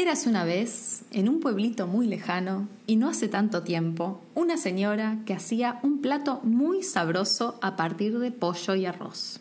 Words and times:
Érase 0.00 0.30
una 0.30 0.44
vez, 0.44 1.02
en 1.10 1.28
un 1.28 1.40
pueblito 1.40 1.86
muy 1.86 2.06
lejano, 2.06 2.68
y 2.86 2.96
no 2.96 3.10
hace 3.10 3.28
tanto 3.28 3.64
tiempo, 3.64 4.22
una 4.34 4.56
señora 4.56 5.18
que 5.26 5.34
hacía 5.34 5.78
un 5.82 6.00
plato 6.00 6.40
muy 6.42 6.82
sabroso 6.82 7.58
a 7.60 7.76
partir 7.76 8.18
de 8.18 8.32
pollo 8.32 8.74
y 8.76 8.86
arroz. 8.86 9.40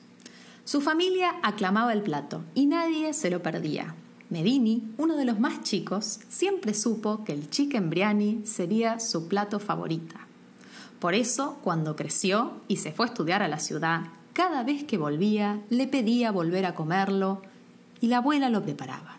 Su 0.65 0.81
familia 0.81 1.35
aclamaba 1.43 1.93
el 1.93 2.01
plato 2.01 2.41
y 2.55 2.65
nadie 2.65 3.13
se 3.13 3.29
lo 3.29 3.41
perdía. 3.41 3.95
Medini, 4.29 4.83
uno 4.97 5.15
de 5.15 5.23
los 5.23 5.39
más 5.39 5.63
chicos, 5.63 6.19
siempre 6.27 6.73
supo 6.73 7.23
que 7.23 7.31
el 7.31 7.49
chicken 7.49 7.89
biryani 7.89 8.41
sería 8.43 8.99
su 8.99 9.29
plato 9.29 9.61
favorita. 9.61 10.27
Por 10.99 11.13
eso, 11.13 11.57
cuando 11.63 11.95
creció 11.95 12.51
y 12.67 12.75
se 12.75 12.91
fue 12.91 13.05
a 13.05 13.09
estudiar 13.09 13.41
a 13.43 13.47
la 13.47 13.59
ciudad, 13.59 14.07
cada 14.33 14.65
vez 14.65 14.83
que 14.83 14.97
volvía 14.97 15.61
le 15.69 15.87
pedía 15.87 16.33
volver 16.33 16.65
a 16.65 16.75
comerlo 16.75 17.43
y 18.01 18.07
la 18.07 18.17
abuela 18.17 18.49
lo 18.49 18.61
preparaba. 18.61 19.18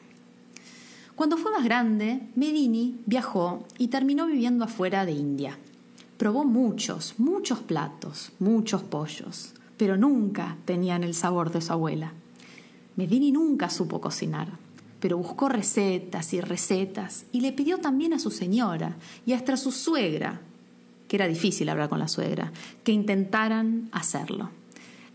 Cuando 1.20 1.37
fue 1.37 1.52
más 1.52 1.65
grande, 1.65 2.23
Medini 2.34 2.98
viajó 3.05 3.66
y 3.77 3.88
terminó 3.88 4.27
viviendo 4.27 4.65
afuera 4.65 5.05
de 5.05 5.12
India. 5.12 5.59
Probó 6.16 6.47
muchos, 6.47 7.16
muchos 7.19 7.59
platos, 7.59 8.33
muchos 8.38 8.83
pollos, 8.83 9.52
pero 9.77 9.98
nunca 9.98 10.56
tenían 10.64 11.05
el 11.05 11.12
sabor 11.12 11.52
de 11.52 11.61
su 11.61 11.75
abuela. 11.75 12.14
Medini 12.97 13.33
nunca 13.33 13.69
supo 13.69 14.01
cocinar, 14.01 14.48
pero 14.98 15.19
buscó 15.19 15.51
recetas 15.51 16.33
y 16.33 16.41
recetas 16.41 17.27
y 17.33 17.42
le 17.42 17.52
pidió 17.52 17.77
también 17.80 18.14
a 18.14 18.19
su 18.19 18.30
señora 18.30 18.97
y 19.27 19.34
hasta 19.34 19.52
a 19.52 19.59
su 19.59 19.73
suegra, 19.73 20.41
que 21.06 21.16
era 21.16 21.28
difícil 21.28 21.69
hablar 21.69 21.91
con 21.91 21.98
la 21.98 22.09
suegra, 22.09 22.50
que 22.83 22.92
intentaran 22.92 23.91
hacerlo. 23.92 24.48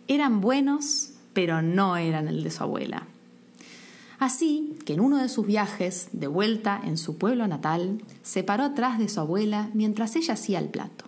Eran 0.08 0.40
buenos, 0.40 1.14
pero 1.34 1.64
no 1.64 1.98
eran 1.98 2.28
el 2.28 2.44
de 2.44 2.52
su 2.52 2.62
abuela. 2.62 3.08
Así 4.20 4.78
que 4.86 4.94
en 4.94 5.02
uno 5.02 5.18
de 5.18 5.30
sus 5.30 5.46
viajes, 5.46 6.10
de 6.14 6.28
vuelta 6.28 6.80
en 6.84 6.98
su 6.98 7.18
pueblo 7.18 7.48
natal, 7.48 8.02
se 8.24 8.44
paró 8.44 8.64
atrás 8.64 8.98
de 8.98 9.10
su 9.10 9.20
abuela 9.20 9.70
mientras 9.74 10.16
ella 10.16 10.36
hacía 10.36 10.60
el 10.60 10.70
plato. 10.70 11.06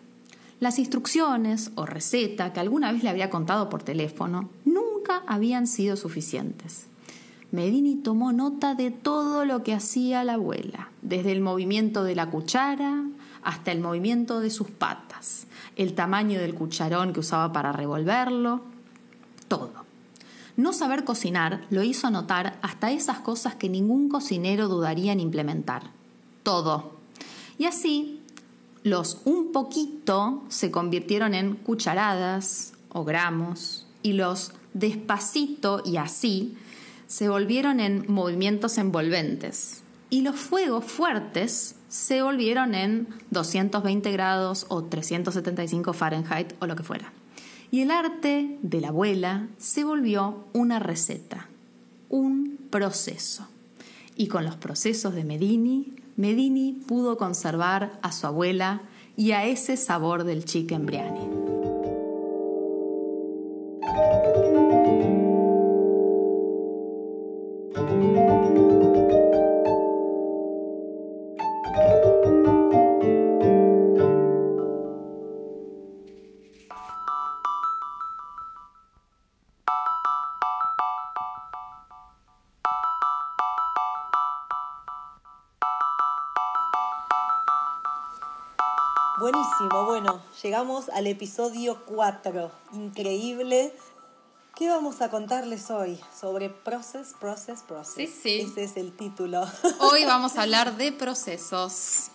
Las 0.60 0.80
instrucciones 0.80 1.72
o 1.76 1.86
receta 1.86 2.52
que 2.52 2.60
alguna 2.60 2.92
vez 2.92 3.04
le 3.04 3.10
había 3.10 3.30
contado 3.30 3.70
por 3.70 3.84
teléfono 3.84 4.50
nunca 4.66 5.24
habían 5.28 5.68
sido 5.68 5.96
suficientes. 5.96 6.88
Medini 7.52 7.96
tomó 7.96 8.34
nota 8.34 8.76
de 8.76 8.92
todo 8.92 9.46
lo 9.46 9.64
que 9.64 9.74
hacía 9.74 10.24
la 10.24 10.34
abuela, 10.34 10.90
desde 11.02 11.32
el 11.32 11.42
movimiento 11.42 12.04
de 12.04 12.16
la 12.16 12.30
cuchara 12.30 13.06
hasta 13.42 13.72
el 13.72 13.80
movimiento 13.80 14.42
de 14.42 14.50
sus 14.50 14.70
patas, 14.70 15.48
el 15.78 15.94
tamaño 15.94 16.40
del 16.40 16.56
cucharón 16.56 17.14
que 17.14 17.22
usaba 17.22 17.54
para 17.54 17.72
revolverlo, 17.72 18.62
todo. 19.48 19.87
No 20.58 20.74
saber 20.74 21.04
cocinar 21.04 21.66
lo 21.70 21.84
hizo 21.84 22.10
notar 22.10 22.58
hasta 22.64 22.92
esas 22.92 23.20
cosas 23.20 23.56
que 23.56 23.70
ningún 23.70 24.10
cocinero 24.10 24.68
dudaría 24.68 25.12
en 25.12 25.20
implementar. 25.20 25.92
Todo. 26.42 26.98
Y 27.60 27.66
así, 27.66 28.22
los 28.82 29.22
un 29.26 29.52
poquito 29.52 30.44
se 30.50 30.72
convirtieron 30.72 31.36
en 31.36 31.56
cucharadas 31.56 32.74
o 32.90 33.04
gramos 33.04 33.86
y 34.02 34.14
los 34.14 34.52
despacito 34.74 35.84
y 35.86 35.98
así 35.98 36.58
se 37.06 37.30
volvieron 37.30 37.80
en 37.80 38.06
movimientos 38.08 38.80
envolventes. 38.80 39.84
Y 40.10 40.22
los 40.22 40.38
fuegos 40.38 40.86
fuertes 40.86 41.76
se 41.88 42.24
volvieron 42.24 42.74
en 42.74 43.08
220 43.30 44.12
grados 44.12 44.66
o 44.70 44.84
375 44.84 45.94
Fahrenheit 45.94 46.54
o 46.60 46.66
lo 46.66 46.76
que 46.76 46.84
fuera. 46.84 47.14
Y 47.72 47.82
el 47.82 47.92
arte 47.92 48.58
de 48.62 48.82
la 48.82 48.90
abuela 48.90 49.48
se 49.58 49.84
volvió 49.84 50.46
una 50.54 50.80
receta, 50.80 51.50
un 52.10 52.58
proceso. 52.70 53.48
Y 54.16 54.28
con 54.28 54.46
los 54.46 54.56
procesos 54.56 55.14
de 55.14 55.24
Medini, 55.24 55.94
Medini 56.16 56.74
pudo 56.88 57.18
conservar 57.18 58.00
a 58.02 58.12
su 58.12 58.26
abuela 58.26 58.82
y 59.16 59.32
a 59.32 59.46
ese 59.46 59.78
sabor 59.78 60.24
del 60.24 60.46
chicken 60.46 60.86
biryani. 60.86 61.47
Llegamos 90.58 90.90
al 90.90 91.06
episodio 91.06 91.86
4, 91.86 92.52
increíble. 92.74 93.72
¿Qué 94.56 94.68
vamos 94.70 95.02
a 95.02 95.12
contarles 95.12 95.70
hoy? 95.70 96.00
Sobre 96.20 96.50
Process, 96.50 97.14
Process, 97.20 97.62
Process. 97.62 97.94
Sí, 97.94 98.08
sí. 98.08 98.40
Ese 98.42 98.64
es 98.64 98.76
el 98.76 98.92
título. 98.92 99.46
Hoy 99.78 100.04
vamos 100.08 100.36
a 100.36 100.42
hablar 100.42 100.76
de 100.76 100.92
procesos. 100.92 102.08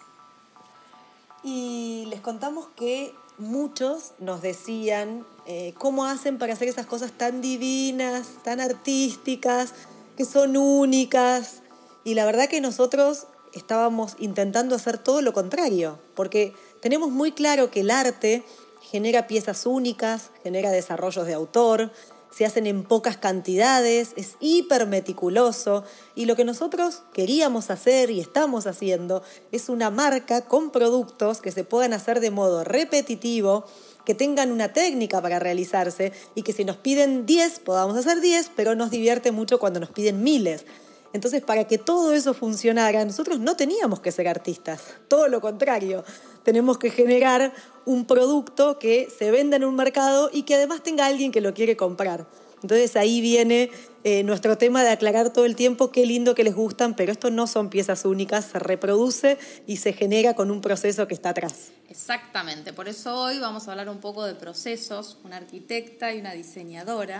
Y 1.44 2.06
les 2.08 2.20
contamos 2.20 2.66
que 2.74 3.14
muchos 3.38 4.10
nos 4.18 4.42
decían 4.42 5.24
eh, 5.46 5.72
cómo 5.78 6.04
hacen 6.06 6.38
para 6.38 6.54
hacer 6.54 6.66
esas 6.66 6.86
cosas 6.86 7.12
tan 7.12 7.42
divinas, 7.42 8.26
tan 8.42 8.58
artísticas, 8.58 9.72
que 10.16 10.24
son 10.24 10.56
únicas. 10.56 11.62
Y 12.02 12.14
la 12.14 12.24
verdad 12.24 12.48
que 12.48 12.60
nosotros 12.60 13.28
estábamos 13.52 14.16
intentando 14.18 14.74
hacer 14.74 14.98
todo 14.98 15.22
lo 15.22 15.32
contrario, 15.32 16.00
porque 16.16 16.54
tenemos 16.82 17.10
muy 17.10 17.30
claro 17.30 17.70
que 17.70 17.80
el 17.80 17.90
arte 17.90 18.42
genera 18.82 19.28
piezas 19.28 19.66
únicas, 19.66 20.30
genera 20.42 20.72
desarrollos 20.72 21.26
de 21.26 21.32
autor, 21.32 21.92
se 22.32 22.44
hacen 22.44 22.66
en 22.66 22.82
pocas 22.82 23.16
cantidades, 23.16 24.12
es 24.16 24.36
hiper 24.40 24.86
meticuloso 24.86 25.84
y 26.16 26.24
lo 26.24 26.34
que 26.34 26.44
nosotros 26.44 27.02
queríamos 27.12 27.70
hacer 27.70 28.10
y 28.10 28.20
estamos 28.20 28.66
haciendo 28.66 29.22
es 29.52 29.68
una 29.68 29.90
marca 29.90 30.44
con 30.46 30.70
productos 30.70 31.40
que 31.40 31.52
se 31.52 31.62
puedan 31.62 31.92
hacer 31.92 32.18
de 32.18 32.32
modo 32.32 32.64
repetitivo, 32.64 33.64
que 34.04 34.16
tengan 34.16 34.50
una 34.50 34.72
técnica 34.72 35.22
para 35.22 35.38
realizarse 35.38 36.12
y 36.34 36.42
que 36.42 36.52
si 36.52 36.64
nos 36.64 36.76
piden 36.76 37.26
10 37.26 37.60
podamos 37.60 37.96
hacer 37.96 38.20
10, 38.20 38.50
pero 38.56 38.74
nos 38.74 38.90
divierte 38.90 39.30
mucho 39.30 39.60
cuando 39.60 39.78
nos 39.78 39.90
piden 39.90 40.24
miles. 40.24 40.64
Entonces, 41.12 41.42
para 41.42 41.64
que 41.66 41.78
todo 41.78 42.12
eso 42.12 42.34
funcionara, 42.34 43.04
nosotros 43.04 43.38
no 43.38 43.56
teníamos 43.56 44.00
que 44.00 44.12
ser 44.12 44.28
artistas, 44.28 44.80
todo 45.08 45.28
lo 45.28 45.40
contrario, 45.40 46.04
tenemos 46.42 46.78
que 46.78 46.90
generar 46.90 47.52
un 47.84 48.06
producto 48.06 48.78
que 48.78 49.08
se 49.16 49.30
venda 49.30 49.56
en 49.56 49.64
un 49.64 49.74
mercado 49.74 50.30
y 50.32 50.42
que 50.42 50.54
además 50.54 50.82
tenga 50.82 51.06
alguien 51.06 51.32
que 51.32 51.40
lo 51.40 51.54
quiere 51.54 51.76
comprar. 51.76 52.26
Entonces 52.62 52.94
ahí 52.94 53.20
viene 53.20 53.70
eh, 54.04 54.22
nuestro 54.22 54.56
tema 54.56 54.84
de 54.84 54.90
aclarar 54.90 55.32
todo 55.32 55.44
el 55.44 55.56
tiempo 55.56 55.90
qué 55.90 56.06
lindo 56.06 56.34
que 56.34 56.44
les 56.44 56.54
gustan, 56.54 56.94
pero 56.94 57.10
esto 57.10 57.30
no 57.30 57.48
son 57.48 57.70
piezas 57.70 58.04
únicas, 58.04 58.44
se 58.44 58.58
reproduce 58.60 59.36
y 59.66 59.78
se 59.78 59.92
genera 59.92 60.34
con 60.34 60.50
un 60.50 60.60
proceso 60.60 61.08
que 61.08 61.14
está 61.14 61.30
atrás. 61.30 61.72
Exactamente, 61.88 62.72
por 62.72 62.88
eso 62.88 63.16
hoy 63.16 63.38
vamos 63.38 63.66
a 63.66 63.72
hablar 63.72 63.88
un 63.88 63.98
poco 63.98 64.24
de 64.24 64.34
procesos, 64.34 65.18
una 65.24 65.36
arquitecta 65.36 66.14
y 66.14 66.20
una 66.20 66.32
diseñadora 66.32 67.18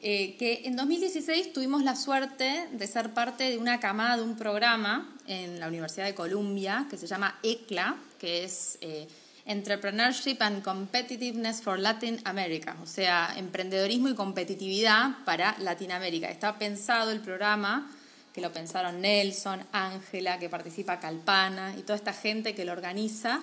eh, 0.00 0.36
que 0.38 0.62
en 0.64 0.76
2016 0.76 1.52
tuvimos 1.52 1.82
la 1.82 1.96
suerte 1.96 2.68
de 2.70 2.86
ser 2.86 3.14
parte 3.14 3.50
de 3.50 3.58
una 3.58 3.80
camada 3.80 4.16
de 4.16 4.22
un 4.22 4.36
programa 4.36 5.12
en 5.26 5.58
la 5.58 5.66
Universidad 5.66 6.06
de 6.06 6.14
Columbia 6.14 6.86
que 6.88 6.96
se 6.96 7.08
llama 7.08 7.36
ECLA, 7.42 7.96
que 8.18 8.44
es 8.44 8.78
eh, 8.80 9.08
Entrepreneurship 9.44 10.36
and 10.40 10.62
Competitiveness 10.62 11.62
for 11.62 11.80
Latin 11.80 12.20
America, 12.24 12.76
o 12.82 12.86
sea, 12.86 13.34
emprendedorismo 13.36 14.10
y 14.10 14.14
competitividad 14.14 15.24
para 15.24 15.56
Latinoamérica. 15.58 16.28
Está 16.28 16.58
pensado 16.58 17.10
el 17.10 17.20
programa, 17.20 17.90
que 18.32 18.40
lo 18.40 18.52
pensaron 18.52 19.00
Nelson, 19.00 19.64
Ángela, 19.72 20.38
que 20.38 20.48
participa 20.48 21.00
Calpana 21.00 21.74
y 21.76 21.82
toda 21.82 21.96
esta 21.96 22.12
gente 22.12 22.54
que 22.54 22.64
lo 22.64 22.72
organiza, 22.72 23.40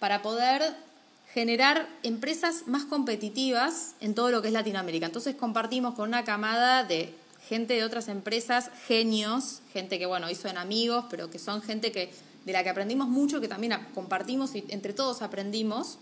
para 0.00 0.20
poder 0.20 0.62
generar 1.32 1.88
empresas 2.02 2.64
más 2.66 2.84
competitivas 2.84 3.94
en 4.00 4.14
todo 4.14 4.30
lo 4.30 4.42
que 4.42 4.48
es 4.48 4.54
Latinoamérica. 4.54 5.06
Entonces 5.06 5.34
compartimos 5.34 5.94
con 5.94 6.08
una 6.08 6.24
camada 6.24 6.84
de 6.84 7.14
gente 7.48 7.74
de 7.74 7.84
otras 7.84 8.08
empresas, 8.08 8.70
genios, 8.86 9.60
gente 9.72 9.98
que 9.98 10.06
bueno, 10.06 10.30
hizo 10.30 10.48
en 10.48 10.58
amigos, 10.58 11.06
pero 11.10 11.30
que 11.30 11.38
son 11.38 11.62
gente 11.62 11.90
que, 11.90 12.12
de 12.44 12.52
la 12.52 12.62
que 12.62 12.70
aprendimos 12.70 13.08
mucho, 13.08 13.40
que 13.40 13.48
también 13.48 13.74
compartimos 13.94 14.54
y 14.54 14.64
entre 14.68 14.92
todos 14.92 15.22
aprendimos. 15.22 15.98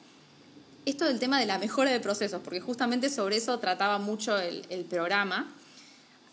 Esto 0.85 1.05
del 1.05 1.21
tema 1.21 1.39
de 1.39 1.47
la 1.47 1.59
mejora 1.59 1.91
de 1.91 2.01
procesos, 2.01 2.41
porque 2.43 2.61
justamente 2.61 3.09
sobre 3.09 3.37
eso 3.37 3.59
trataba 3.61 3.99
mucho 3.99 4.39
el, 4.39 4.67
el 4.69 4.85
programa 4.85 5.55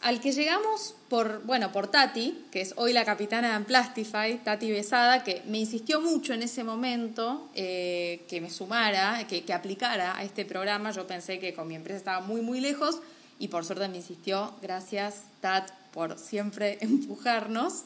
al 0.01 0.21
que 0.21 0.31
llegamos 0.31 0.95
por, 1.09 1.43
bueno, 1.43 1.71
por 1.71 1.87
Tati, 1.87 2.45
que 2.51 2.61
es 2.61 2.73
hoy 2.77 2.93
la 2.93 3.03
capitana 3.03 3.49
de 3.49 3.53
Amplastify, 3.55 4.43
Tati 4.43 4.71
Besada, 4.71 5.23
que 5.23 5.41
me 5.47 5.57
insistió 5.57 6.01
mucho 6.01 6.33
en 6.33 6.43
ese 6.43 6.63
momento 6.63 7.49
eh, 7.55 8.25
que 8.29 8.39
me 8.39 8.49
sumara, 8.49 9.25
que, 9.27 9.43
que, 9.43 9.53
aplicara 9.53 10.17
a 10.17 10.23
este 10.23 10.45
programa. 10.45 10.91
Yo 10.91 11.07
pensé 11.07 11.39
que 11.39 11.53
con 11.53 11.67
mi 11.67 11.75
empresa 11.75 11.97
estaba 11.97 12.19
muy, 12.21 12.41
muy 12.41 12.59
lejos 12.59 12.99
y 13.39 13.47
por 13.47 13.65
suerte 13.65 13.87
me 13.87 13.97
insistió. 13.97 14.53
Gracias, 14.61 15.23
Tat, 15.41 15.71
por 15.93 16.17
siempre 16.19 16.77
empujarnos. 16.81 17.83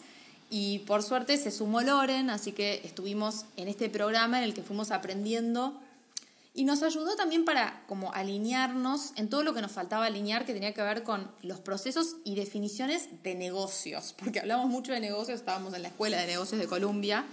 Y 0.50 0.80
por 0.80 1.02
suerte 1.02 1.38
se 1.38 1.50
sumó 1.50 1.80
Loren, 1.80 2.30
así 2.30 2.52
que 2.52 2.82
estuvimos 2.84 3.46
en 3.56 3.70
este 3.70 3.90
programa 3.90 4.38
en 4.40 4.44
el 4.44 4.54
que 4.54 4.64
fuimos 4.64 4.92
aprendiendo 4.92 5.80
y 6.54 6.66
nos 6.66 6.84
ayudó 6.84 7.16
también 7.16 7.46
para 7.46 7.84
como 7.88 8.14
alinearnos 8.14 9.14
en 9.16 9.30
todo 9.30 9.44
lo 9.44 9.54
que 9.54 9.62
nos 9.62 9.72
faltaba 9.72 10.06
alinear 10.06 10.46
que 10.46 10.54
tenía 10.54 10.74
que 10.74 10.82
ver 10.82 11.04
con 11.04 11.32
los 11.44 11.60
procesos 11.60 12.18
y 12.26 12.36
definiciones 12.36 13.08
de 13.24 13.36
negocios, 13.36 14.14
porque 14.18 14.42
hablamos 14.42 14.68
mucho 14.68 14.92
de 14.92 15.00
negocios, 15.00 15.40
estábamos 15.40 15.74
en 15.74 15.84
la 15.84 15.88
escuela 15.88 16.20
de 16.20 16.28
negocios 16.28 16.60
de 16.60 16.68
Columbia 16.68 17.26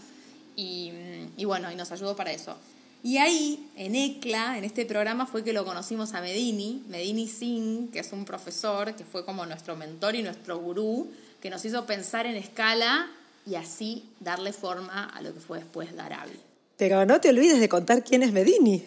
y, 0.54 0.92
y 1.36 1.44
bueno, 1.44 1.70
y 1.72 1.74
nos 1.74 1.90
ayudó 1.90 2.14
para 2.14 2.32
eso. 2.32 2.56
Y 3.02 3.18
ahí, 3.18 3.70
en 3.76 3.94
ECLA, 3.94 4.58
en 4.58 4.64
este 4.64 4.84
programa, 4.84 5.26
fue 5.26 5.44
que 5.44 5.52
lo 5.52 5.64
conocimos 5.64 6.14
a 6.14 6.20
Medini, 6.20 6.82
Medini 6.88 7.28
Singh, 7.28 7.90
que 7.90 8.00
es 8.00 8.12
un 8.12 8.24
profesor 8.24 8.94
que 8.96 9.04
fue 9.04 9.24
como 9.24 9.46
nuestro 9.46 9.76
mentor 9.76 10.16
y 10.16 10.22
nuestro 10.22 10.58
gurú, 10.58 11.08
que 11.40 11.48
nos 11.48 11.64
hizo 11.64 11.86
pensar 11.86 12.26
en 12.26 12.34
escala 12.34 13.08
y 13.46 13.54
así 13.54 14.04
darle 14.18 14.52
forma 14.52 15.04
a 15.04 15.22
lo 15.22 15.32
que 15.32 15.38
fue 15.38 15.58
después 15.58 15.94
Darabi. 15.94 16.40
Pero 16.76 17.06
no 17.06 17.20
te 17.20 17.28
olvides 17.28 17.60
de 17.60 17.68
contar 17.68 18.02
quién 18.02 18.24
es 18.24 18.32
Medini 18.32 18.84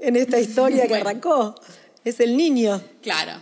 en 0.00 0.16
esta 0.16 0.38
historia 0.38 0.86
que 0.86 0.96
arrancó. 0.96 1.54
Es 2.04 2.20
el 2.20 2.36
niño. 2.36 2.82
Claro. 3.02 3.32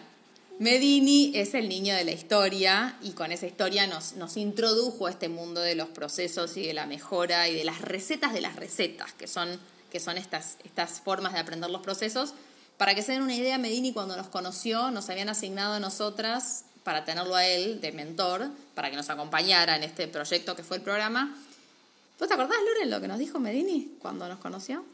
Medini 0.58 1.32
es 1.35 1.53
el 1.53 1.69
niño 1.69 1.94
de 1.94 2.05
la 2.05 2.12
historia 2.12 2.97
y 3.03 3.11
con 3.11 3.31
esa 3.31 3.47
historia 3.47 3.87
nos, 3.87 4.14
nos 4.14 4.38
introdujo 4.38 5.06
a 5.06 5.11
este 5.11 5.29
mundo 5.29 5.61
de 5.61 5.75
los 5.75 5.88
procesos 5.88 6.56
y 6.56 6.67
de 6.67 6.73
la 6.73 6.87
mejora 6.87 7.49
y 7.49 7.55
de 7.55 7.64
las 7.64 7.82
recetas 7.82 8.32
de 8.32 8.41
las 8.41 8.56
recetas, 8.56 9.12
que 9.12 9.26
son 9.26 9.61
que 9.91 10.00
son 10.00 10.19
estas, 10.19 10.56
estas 10.64 11.00
formas 11.00 11.32
de 11.32 11.38
aprender 11.38 11.70
los 11.70 11.82
procesos. 11.82 12.35
Para 12.76 12.94
que 12.94 13.03
se 13.03 13.12
den 13.12 13.23
una 13.23 13.35
idea, 13.35 13.56
Medini 13.58 13.93
cuando 13.93 14.17
nos 14.17 14.29
conoció 14.29 14.91
nos 14.91 15.08
habían 15.08 15.29
asignado 15.29 15.75
a 15.75 15.81
nosotras 15.81 16.64
para 16.85 17.05
tenerlo 17.05 17.35
a 17.35 17.47
él 17.47 17.81
de 17.81 17.93
mentor, 17.93 18.50
para 18.75 18.91
que 18.91 18.97
nos 18.97 19.11
acompañara 19.11 19.76
en 19.76 19.82
este 19.82 20.06
proyecto 20.06 20.55
que 20.55 20.62
fue 20.62 20.76
el 20.76 20.82
programa. 20.82 21.37
¿Vos 22.19 22.29
te 22.29 22.35
acordás, 22.35 22.58
Loren, 22.64 22.91
lo 22.91 23.00
que 23.00 23.08
nos 23.08 23.19
dijo 23.19 23.38
Medini 23.38 23.97
cuando 23.99 24.29
nos 24.29 24.38
conoció? 24.38 24.85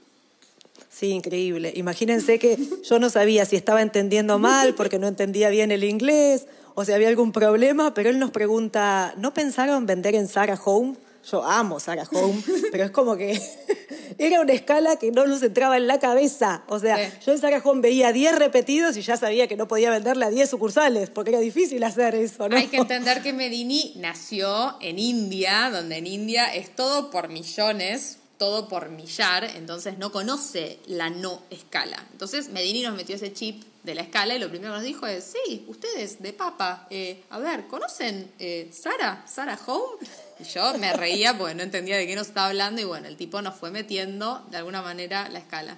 Sí, 0.88 1.08
increíble. 1.08 1.72
Imagínense 1.74 2.38
que 2.38 2.58
yo 2.84 2.98
no 2.98 3.10
sabía 3.10 3.44
si 3.44 3.56
estaba 3.56 3.82
entendiendo 3.82 4.38
mal 4.38 4.74
porque 4.74 4.98
no 4.98 5.08
entendía 5.08 5.48
bien 5.48 5.70
el 5.70 5.84
inglés 5.84 6.46
o 6.74 6.84
si 6.84 6.92
había 6.92 7.08
algún 7.08 7.32
problema, 7.32 7.94
pero 7.94 8.10
él 8.10 8.18
nos 8.18 8.30
pregunta, 8.30 9.14
¿no 9.16 9.34
pensaron 9.34 9.86
vender 9.86 10.14
en 10.14 10.28
Sarah 10.28 10.58
Home? 10.64 10.96
Yo 11.30 11.44
amo 11.44 11.78
Sarah 11.78 12.06
Home, 12.10 12.42
pero 12.72 12.84
es 12.84 12.90
como 12.90 13.16
que 13.16 13.40
era 14.18 14.40
una 14.40 14.52
escala 14.52 14.96
que 14.96 15.12
no 15.12 15.26
nos 15.26 15.42
entraba 15.42 15.76
en 15.76 15.86
la 15.86 15.98
cabeza. 15.98 16.64
O 16.68 16.78
sea, 16.78 16.98
yo 17.20 17.32
en 17.32 17.38
Sarah 17.38 17.62
Home 17.64 17.80
veía 17.80 18.12
10 18.12 18.38
repetidos 18.38 18.96
y 18.96 19.02
ya 19.02 19.16
sabía 19.16 19.46
que 19.46 19.56
no 19.56 19.68
podía 19.68 19.90
venderle 19.90 20.24
a 20.24 20.30
10 20.30 20.50
sucursales, 20.50 21.10
porque 21.10 21.30
era 21.30 21.40
difícil 21.40 21.82
hacer 21.84 22.14
eso, 22.14 22.48
¿no? 22.48 22.56
Hay 22.56 22.66
que 22.66 22.78
entender 22.78 23.22
que 23.22 23.32
Medini 23.32 23.94
nació 23.96 24.76
en 24.80 24.98
India, 24.98 25.70
donde 25.70 25.98
en 25.98 26.06
India 26.06 26.52
es 26.52 26.74
todo 26.74 27.10
por 27.10 27.28
millones, 27.28 28.18
todo 28.42 28.66
por 28.66 28.88
millar, 28.88 29.44
entonces 29.44 29.98
no 29.98 30.10
conoce 30.10 30.80
la 30.86 31.10
no 31.10 31.42
escala. 31.48 32.04
Entonces 32.10 32.48
Medini 32.48 32.82
nos 32.82 32.96
metió 32.96 33.14
ese 33.14 33.32
chip 33.32 33.62
de 33.84 33.94
la 33.94 34.02
escala 34.02 34.34
y 34.34 34.40
lo 34.40 34.48
primero 34.48 34.72
que 34.72 34.78
nos 34.78 34.84
dijo 34.84 35.06
es, 35.06 35.32
sí, 35.32 35.64
ustedes 35.68 36.20
de 36.20 36.32
papa, 36.32 36.88
eh, 36.90 37.22
a 37.30 37.38
ver, 37.38 37.68
¿conocen 37.68 38.32
eh, 38.40 38.68
Sara? 38.72 39.24
¿Sara 39.32 39.56
Home? 39.64 40.04
Y 40.40 40.42
yo 40.42 40.76
me 40.76 40.92
reía 40.92 41.38
porque 41.38 41.54
no 41.54 41.62
entendía 41.62 41.96
de 41.96 42.04
qué 42.04 42.16
nos 42.16 42.26
estaba 42.26 42.48
hablando 42.48 42.80
y 42.80 42.84
bueno, 42.84 43.06
el 43.06 43.16
tipo 43.16 43.40
nos 43.42 43.54
fue 43.54 43.70
metiendo 43.70 44.44
de 44.50 44.56
alguna 44.56 44.82
manera 44.82 45.28
la 45.28 45.38
escala. 45.38 45.76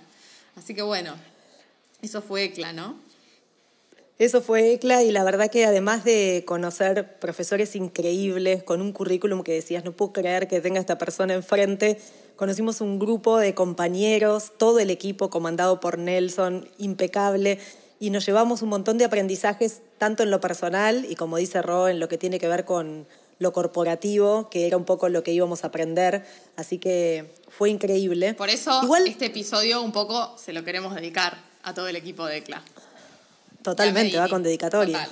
Así 0.56 0.74
que 0.74 0.80
bueno, 0.80 1.14
eso 2.00 2.22
fue 2.22 2.44
ECLA, 2.44 2.72
¿no? 2.72 2.98
Eso 4.16 4.40
fue 4.40 4.72
ECLA 4.74 5.02
y 5.02 5.10
la 5.10 5.24
verdad 5.24 5.50
que 5.50 5.64
además 5.64 6.04
de 6.04 6.44
conocer 6.46 7.18
profesores 7.18 7.74
increíbles 7.74 8.62
con 8.62 8.80
un 8.80 8.92
currículum 8.92 9.42
que 9.42 9.52
decías, 9.52 9.84
no 9.84 9.90
puedo 9.90 10.12
creer 10.12 10.46
que 10.46 10.60
tenga 10.60 10.78
esta 10.78 10.98
persona 10.98 11.34
enfrente, 11.34 12.00
conocimos 12.36 12.80
un 12.80 13.00
grupo 13.00 13.38
de 13.38 13.54
compañeros, 13.54 14.52
todo 14.56 14.78
el 14.78 14.90
equipo 14.90 15.30
comandado 15.30 15.80
por 15.80 15.98
Nelson, 15.98 16.68
impecable, 16.78 17.58
y 17.98 18.10
nos 18.10 18.24
llevamos 18.24 18.62
un 18.62 18.68
montón 18.68 18.98
de 18.98 19.04
aprendizajes, 19.04 19.80
tanto 19.98 20.22
en 20.22 20.30
lo 20.30 20.40
personal 20.40 21.04
y 21.08 21.16
como 21.16 21.36
dice 21.38 21.60
Ro, 21.60 21.88
en 21.88 21.98
lo 21.98 22.06
que 22.08 22.16
tiene 22.16 22.38
que 22.38 22.46
ver 22.46 22.64
con 22.64 23.08
lo 23.40 23.52
corporativo, 23.52 24.48
que 24.48 24.68
era 24.68 24.76
un 24.76 24.84
poco 24.84 25.08
lo 25.08 25.24
que 25.24 25.32
íbamos 25.32 25.64
a 25.64 25.68
aprender, 25.68 26.24
así 26.54 26.78
que 26.78 27.34
fue 27.48 27.68
increíble. 27.70 28.34
Por 28.34 28.48
eso 28.48 28.80
este 29.06 29.26
episodio 29.26 29.82
un 29.82 29.90
poco 29.90 30.36
se 30.38 30.52
lo 30.52 30.62
queremos 30.62 30.94
dedicar 30.94 31.36
a 31.64 31.74
todo 31.74 31.88
el 31.88 31.96
equipo 31.96 32.26
de 32.26 32.36
ECLA. 32.36 32.62
Totalmente, 33.64 34.18
va 34.18 34.28
con 34.28 34.42
dedicatoria. 34.42 35.08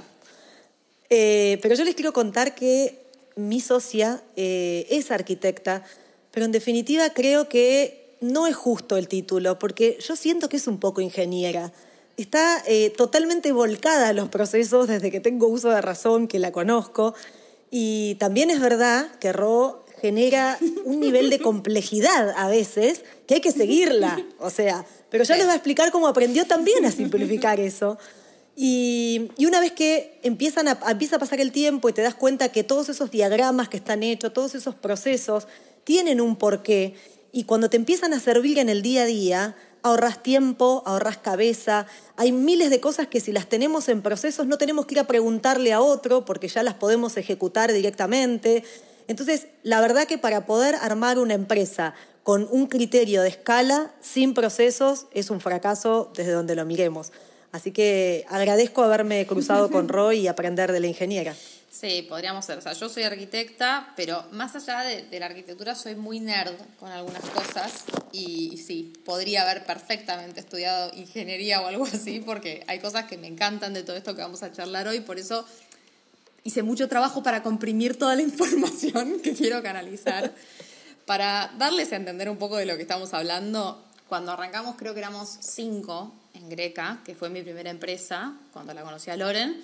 Eh, 1.08 1.58
pero 1.62 1.74
yo 1.74 1.84
les 1.84 1.94
quiero 1.94 2.12
contar 2.12 2.54
que 2.54 2.98
mi 3.34 3.60
socia 3.60 4.22
eh, 4.36 4.86
es 4.90 5.10
arquitecta, 5.10 5.82
pero 6.30 6.44
en 6.44 6.52
definitiva 6.52 7.08
creo 7.14 7.48
que 7.48 8.16
no 8.20 8.46
es 8.46 8.54
justo 8.54 8.98
el 8.98 9.08
título, 9.08 9.58
porque 9.58 9.96
yo 10.06 10.16
siento 10.16 10.50
que 10.50 10.58
es 10.58 10.66
un 10.66 10.78
poco 10.78 11.00
ingeniera. 11.00 11.72
Está 12.18 12.62
eh, 12.66 12.90
totalmente 12.94 13.52
volcada 13.52 14.08
a 14.08 14.12
los 14.12 14.28
procesos 14.28 14.86
desde 14.86 15.10
que 15.10 15.20
tengo 15.20 15.46
uso 15.46 15.70
de 15.70 15.80
razón, 15.80 16.28
que 16.28 16.38
la 16.38 16.52
conozco. 16.52 17.14
Y 17.70 18.16
también 18.16 18.50
es 18.50 18.60
verdad 18.60 19.10
que 19.18 19.32
Ro 19.32 19.86
genera 20.02 20.58
un 20.84 21.00
nivel 21.00 21.30
de 21.30 21.38
complejidad 21.38 22.34
a 22.36 22.48
veces 22.48 23.02
que 23.26 23.36
hay 23.36 23.40
que 23.40 23.50
seguirla. 23.50 24.22
O 24.38 24.50
sea, 24.50 24.84
pero 25.08 25.24
ya 25.24 25.36
les 25.36 25.46
voy 25.46 25.52
a 25.52 25.56
explicar 25.56 25.90
cómo 25.90 26.06
aprendió 26.06 26.46
también 26.46 26.84
a 26.84 26.92
simplificar 26.92 27.58
eso. 27.60 27.96
Y, 28.54 29.30
una 29.46 29.60
vez 29.60 29.72
que 29.72 30.18
empiezan 30.22 30.68
a, 30.68 30.78
empieza 30.88 31.16
a 31.16 31.18
pasar 31.18 31.40
el 31.40 31.52
tiempo 31.52 31.88
y 31.88 31.92
te 31.92 32.02
das 32.02 32.14
cuenta 32.14 32.50
que 32.50 32.64
todos 32.64 32.88
esos 32.88 33.10
diagramas 33.10 33.68
que 33.68 33.78
están 33.78 34.02
hechos, 34.02 34.32
todos 34.32 34.54
esos 34.54 34.74
procesos, 34.74 35.48
tienen 35.84 36.20
un 36.20 36.36
porqué. 36.36 36.94
Y 37.32 37.44
cuando 37.44 37.70
te 37.70 37.76
empiezan 37.76 38.12
a 38.12 38.20
servir 38.20 38.58
en 38.58 38.68
el 38.68 38.82
día 38.82 39.02
a 39.02 39.06
día, 39.06 39.56
ahorras 39.82 40.22
tiempo, 40.22 40.82
ahorras 40.86 41.18
cabeza. 41.18 41.86
Hay 42.16 42.32
miles 42.32 42.70
de 42.70 42.80
cosas 42.80 43.08
que 43.08 43.20
si 43.20 43.32
las 43.32 43.48
tenemos 43.48 43.88
en 43.88 44.02
procesos 44.02 44.46
no 44.46 44.58
tenemos 44.58 44.86
que 44.86 44.94
ir 44.94 45.00
a 45.00 45.06
preguntarle 45.06 45.72
a 45.72 45.80
otro 45.80 46.24
porque 46.24 46.48
ya 46.48 46.62
las 46.62 46.74
podemos 46.74 47.16
ejecutar 47.16 47.72
directamente. 47.72 48.64
Entonces, 49.08 49.48
la 49.62 49.80
verdad 49.80 50.06
que 50.06 50.18
para 50.18 50.46
poder 50.46 50.76
armar 50.76 51.18
una 51.18 51.34
empresa 51.34 51.94
con 52.22 52.46
un 52.50 52.66
criterio 52.66 53.22
de 53.22 53.30
escala, 53.30 53.92
sin 54.00 54.32
procesos, 54.32 55.06
es 55.12 55.30
un 55.30 55.40
fracaso 55.40 56.12
desde 56.14 56.30
donde 56.30 56.54
lo 56.54 56.64
miremos. 56.64 57.10
Así 57.52 57.70
que 57.70 58.24
agradezco 58.28 58.82
haberme 58.82 59.26
cruzado 59.26 59.70
con 59.70 59.88
Roy 59.90 60.20
y 60.20 60.28
aprender 60.28 60.72
de 60.72 60.80
la 60.80 60.86
ingeniera. 60.86 61.34
Sí, 61.70 62.04
podríamos 62.08 62.44
ser. 62.44 62.58
O 62.58 62.60
sea, 62.60 62.72
yo 62.74 62.88
soy 62.88 63.02
arquitecta, 63.02 63.92
pero 63.96 64.24
más 64.30 64.54
allá 64.56 64.80
de, 64.80 65.18
la 65.18 65.26
arquitectura 65.26 65.74
soy 65.74 65.94
muy 65.94 66.20
nerd 66.20 66.54
con 66.78 66.90
algunas 66.90 67.22
cosas 67.22 67.84
y, 68.12 68.56
sí, 68.58 68.92
podría 69.04 69.42
haber 69.42 69.64
perfectamente 69.64 70.40
estudiado 70.40 70.92
ingeniería 70.94 71.60
o 71.60 71.66
algo 71.66 71.84
así 71.92 72.20
porque 72.20 72.62
hay 72.68 72.78
cosas 72.78 73.04
que 73.04 73.18
me 73.18 73.26
encantan 73.26 73.74
de 73.74 73.82
todo 73.82 73.96
esto 73.96 74.14
que 74.14 74.22
vamos 74.22 74.42
a 74.42 74.52
charlar 74.52 74.88
hoy, 74.88 75.00
por 75.00 75.18
eso 75.18 75.46
hice 76.44 76.62
mucho 76.62 76.88
trabajo 76.88 77.22
para 77.22 77.42
comprimir 77.42 77.98
toda 77.98 78.16
la 78.16 78.22
información 78.30 79.20
que 79.20 79.32
quiero 79.32 79.62
canalizar. 79.62 80.32
Para 81.04 81.52
darles 81.58 81.92
a 81.92 81.96
entender 81.96 82.30
un 82.30 82.36
poco 82.36 82.56
de 82.56 82.66
lo 82.66 82.76
que 82.76 82.82
estamos 82.82 83.12
hablando, 83.12 83.84
cuando 84.08 84.32
arrancamos 84.32 84.76
creo 84.76 84.94
que 84.94 85.00
éramos 85.00 85.36
cinco 85.40 86.14
en 86.34 86.48
Greca, 86.48 87.00
que 87.04 87.14
fue 87.14 87.30
mi 87.30 87.42
primera 87.42 87.70
empresa, 87.70 88.34
cuando 88.52 88.74
la 88.74 88.82
conocí 88.82 89.10
a 89.10 89.16
Loren. 89.16 89.62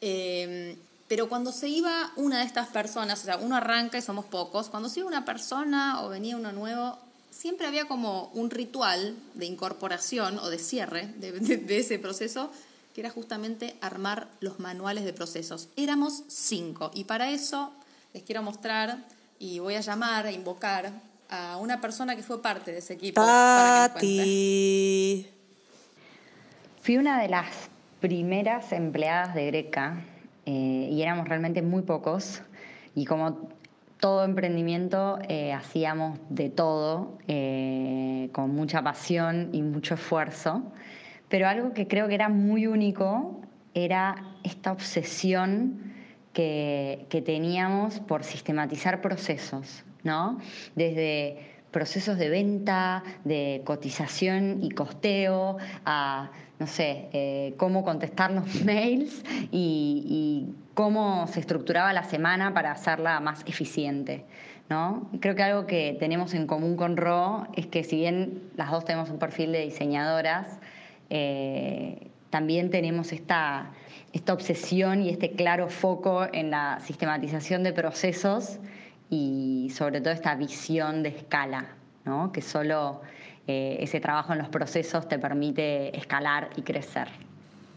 Eh, 0.00 0.76
pero 1.12 1.28
cuando 1.28 1.52
se 1.52 1.68
iba 1.68 2.10
una 2.16 2.38
de 2.38 2.46
estas 2.46 2.68
personas, 2.68 3.20
o 3.20 3.24
sea, 3.24 3.36
uno 3.36 3.56
arranca 3.56 3.98
y 3.98 4.02
somos 4.02 4.24
pocos, 4.24 4.70
cuando 4.70 4.88
se 4.88 5.00
iba 5.00 5.08
una 5.08 5.26
persona 5.26 6.02
o 6.02 6.08
venía 6.08 6.36
uno 6.36 6.52
nuevo, 6.52 6.98
siempre 7.30 7.66
había 7.66 7.86
como 7.86 8.30
un 8.34 8.50
ritual 8.50 9.14
de 9.34 9.46
incorporación 9.46 10.38
o 10.38 10.48
de 10.48 10.58
cierre 10.58 11.08
de, 11.18 11.78
ese 11.78 11.98
proceso, 11.98 12.50
que 12.94 13.02
era 13.02 13.10
justamente 13.10 13.76
armar 13.80 14.28
los 14.40 14.58
manuales 14.58 15.04
de 15.04 15.12
procesos. 15.12 15.68
Éramos 15.76 16.22
cinco 16.28 16.90
y 16.94 17.04
para 17.04 17.30
eso 17.30 17.72
les 18.14 18.22
quiero 18.22 18.42
mostrar 18.42 19.04
y 19.38 19.58
voy 19.58 19.74
a 19.74 19.80
llamar, 19.80 20.26
a 20.26 20.32
invocar 20.32 20.92
a 21.28 21.58
una 21.58 21.80
persona 21.80 22.16
que 22.16 22.22
fue 22.22 22.40
parte 22.40 22.72
de 22.72 22.78
ese 22.78 22.94
equipo. 22.94 23.22
Tati. 23.22 25.26
Fui 26.82 26.96
una 26.96 27.22
de 27.22 27.28
las 27.28 27.70
primeras 28.00 28.72
empleadas 28.72 29.36
de 29.36 29.46
Greca 29.46 30.02
eh, 30.46 30.88
y 30.90 31.00
éramos 31.00 31.28
realmente 31.28 31.62
muy 31.62 31.82
pocos 31.82 32.42
y 32.96 33.04
como 33.04 33.50
todo 34.00 34.24
emprendimiento 34.24 35.20
eh, 35.28 35.52
hacíamos 35.52 36.18
de 36.28 36.50
todo 36.50 37.18
eh, 37.28 38.30
con 38.32 38.52
mucha 38.52 38.82
pasión 38.82 39.50
y 39.52 39.62
mucho 39.62 39.94
esfuerzo, 39.94 40.72
pero 41.28 41.46
algo 41.46 41.72
que 41.72 41.86
creo 41.86 42.08
que 42.08 42.16
era 42.16 42.28
muy 42.28 42.66
único 42.66 43.40
era 43.74 44.16
esta 44.42 44.72
obsesión 44.72 45.94
que, 46.32 47.06
que 47.10 47.22
teníamos 47.22 48.00
por 48.00 48.24
sistematizar 48.24 49.00
procesos, 49.00 49.84
¿no? 50.02 50.40
Desde 50.74 51.51
procesos 51.72 52.18
de 52.18 52.28
venta, 52.28 53.02
de 53.24 53.62
cotización 53.64 54.62
y 54.62 54.70
costeo, 54.70 55.56
a, 55.84 56.30
no 56.60 56.66
sé, 56.66 57.08
eh, 57.12 57.54
cómo 57.56 57.82
contestar 57.82 58.30
los 58.30 58.64
mails 58.64 59.24
y, 59.50 60.46
cómo 60.74 61.26
se 61.26 61.40
estructuraba 61.40 61.92
la 61.92 62.02
semana 62.04 62.54
para 62.54 62.72
hacerla 62.72 63.20
más 63.20 63.42
eficiente. 63.46 64.24
¿no? 64.70 65.10
Creo 65.20 65.34
que 65.34 65.42
algo 65.42 65.66
que 65.66 65.96
tenemos 66.00 66.32
en 66.32 66.46
común 66.46 66.76
con 66.76 66.96
Ro 66.96 67.46
es 67.54 67.66
que 67.66 67.84
si 67.84 67.96
bien 67.96 68.42
las 68.56 68.70
dos 68.70 68.86
tenemos 68.86 69.10
un 69.10 69.18
perfil 69.18 69.52
de 69.52 69.60
diseñadoras, 69.60 70.60
eh, 71.10 72.08
también 72.30 72.70
tenemos 72.70 73.12
esta, 73.12 73.72
esta 74.14 74.32
obsesión 74.32 75.02
y 75.02 75.10
este 75.10 75.32
claro 75.32 75.68
foco 75.68 76.26
en 76.32 76.50
la 76.50 76.80
sistematización 76.80 77.62
de 77.64 77.74
procesos 77.74 78.58
y 79.12 79.70
sobre 79.76 80.00
todo 80.00 80.14
esta 80.14 80.34
visión 80.36 81.02
de 81.02 81.10
escala, 81.10 81.76
¿no? 82.06 82.32
que 82.32 82.40
solo 82.40 83.02
eh, 83.46 83.76
ese 83.80 84.00
trabajo 84.00 84.32
en 84.32 84.38
los 84.38 84.48
procesos 84.48 85.06
te 85.06 85.18
permite 85.18 85.94
escalar 85.94 86.48
y 86.56 86.62
crecer. 86.62 87.08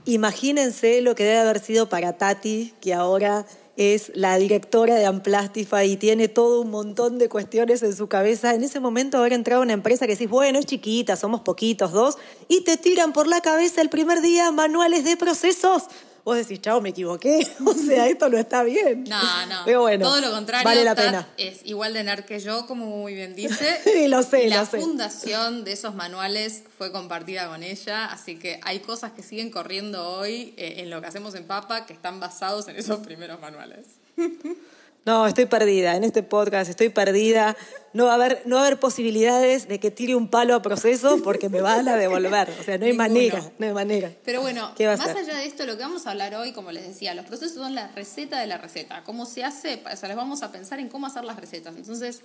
Imagínense 0.06 1.02
lo 1.02 1.14
que 1.14 1.26
debe 1.26 1.40
haber 1.40 1.60
sido 1.60 1.90
para 1.90 2.14
Tati, 2.14 2.74
que 2.80 2.94
ahora 2.94 3.46
es 3.76 4.14
la 4.16 4.38
directora 4.38 4.96
de 4.96 5.06
Amplastify 5.08 5.92
y 5.92 5.98
tiene 5.98 6.30
todo 6.30 6.62
un 6.62 6.72
montón 6.72 7.18
de 7.18 7.28
cuestiones 7.28 7.84
en 7.84 7.94
su 7.94 8.08
cabeza. 8.08 8.54
En 8.54 8.64
ese 8.64 8.80
momento 8.80 9.18
haber 9.18 9.34
entrado 9.34 9.62
a 9.62 9.66
una 9.66 9.74
empresa 9.74 10.06
que 10.06 10.14
decís, 10.14 10.30
bueno, 10.30 10.58
es 10.60 10.66
chiquita, 10.66 11.18
somos 11.18 11.42
poquitos, 11.42 11.92
dos, 11.92 12.18
y 12.48 12.62
te 12.62 12.78
tiran 12.78 13.12
por 13.12 13.28
la 13.28 13.42
cabeza 13.42 13.82
el 13.82 13.90
primer 13.90 14.22
día 14.22 14.52
manuales 14.52 15.04
de 15.04 15.18
procesos 15.18 15.90
vos 16.26 16.36
decís, 16.36 16.60
chao, 16.60 16.82
me 16.82 16.90
equivoqué, 16.90 17.48
o 17.66 17.74
sea, 17.74 18.08
esto 18.08 18.28
no 18.30 18.38
está 18.38 18.64
bien. 18.64 19.06
No, 19.06 19.46
no. 19.46 19.62
Pero 19.64 19.82
bueno, 19.82 20.06
todo 20.06 20.20
lo 20.20 20.32
contrario, 20.32 20.66
vale 20.66 20.84
la 20.84 20.96
pena. 20.96 21.28
es 21.38 21.62
igual 21.64 21.94
de 21.94 22.04
nerd 22.04 22.26
que 22.26 22.40
yo, 22.40 22.66
como 22.66 22.88
muy 22.88 23.14
bien 23.14 23.36
dice. 23.36 23.80
sí, 23.84 24.08
lo 24.08 24.24
sé, 24.24 24.50
la 24.50 24.62
lo 24.62 24.66
sé. 24.66 24.80
fundación 24.82 25.64
de 25.64 25.74
esos 25.74 25.94
manuales 25.94 26.64
fue 26.78 26.92
compartida 26.92 27.48
con 27.48 27.62
ella, 27.62 28.06
así 28.06 28.38
que 28.38 28.60
hay 28.64 28.80
cosas 28.80 29.12
que 29.14 29.22
siguen 29.22 29.52
corriendo 29.52 30.10
hoy 30.10 30.56
eh, 30.58 30.76
en 30.80 30.90
lo 30.90 31.00
que 31.00 31.08
hacemos 31.08 31.36
en 31.36 31.46
Papa 31.46 31.86
que 31.86 31.94
están 31.94 32.20
basados 32.20 32.68
en 32.68 32.76
esos 32.76 33.00
primeros 33.00 33.40
manuales. 33.40 33.86
No, 35.06 35.28
estoy 35.28 35.46
perdida 35.46 35.96
en 35.96 36.04
este 36.04 36.24
podcast, 36.24 36.68
estoy 36.68 36.90
perdida. 36.90 37.56
No 37.94 38.06
va 38.06 38.14
a 38.14 38.16
haber, 38.16 38.42
no 38.46 38.56
va 38.56 38.64
a 38.64 38.66
haber 38.66 38.80
posibilidades 38.80 39.68
de 39.68 39.80
que 39.80 39.92
tire 39.92 40.16
un 40.16 40.28
palo 40.30 40.56
a 40.56 40.64
proceso 40.64 41.22
porque 41.24 41.48
me 41.48 41.62
van 41.62 41.88
a 41.88 41.96
devolver. 41.96 42.50
O 42.60 42.64
sea, 42.64 42.80
no 42.80 42.86
hay 42.88 42.94
manera, 42.94 43.40
no 43.60 43.68
hay 43.68 43.74
manera. 43.74 44.12
Pero 44.26 44.42
bueno, 44.42 44.74
más 44.80 45.08
allá 45.08 45.36
de 45.36 45.46
esto, 45.46 45.68
lo 45.68 45.78
que 45.78 45.84
vamos 45.84 46.08
a 46.08 46.12
hablar 46.12 46.34
hoy, 46.34 46.54
como 46.54 46.72
les 46.72 46.88
decía, 46.88 47.14
los 47.14 47.26
procesos 47.26 47.54
son 47.54 47.76
la 47.76 47.90
receta 47.90 48.40
de 48.40 48.48
la 48.48 48.58
receta. 48.58 49.04
¿Cómo 49.04 49.28
se 49.28 49.44
hace? 49.44 49.84
O 49.86 49.96
sea, 49.96 50.10
les 50.10 50.18
vamos 50.18 50.42
a 50.42 50.52
pensar 50.52 50.80
en 50.80 50.90
cómo 50.90 51.06
hacer 51.06 51.24
las 51.24 51.40
recetas. 51.40 51.76
Entonces, 51.76 52.22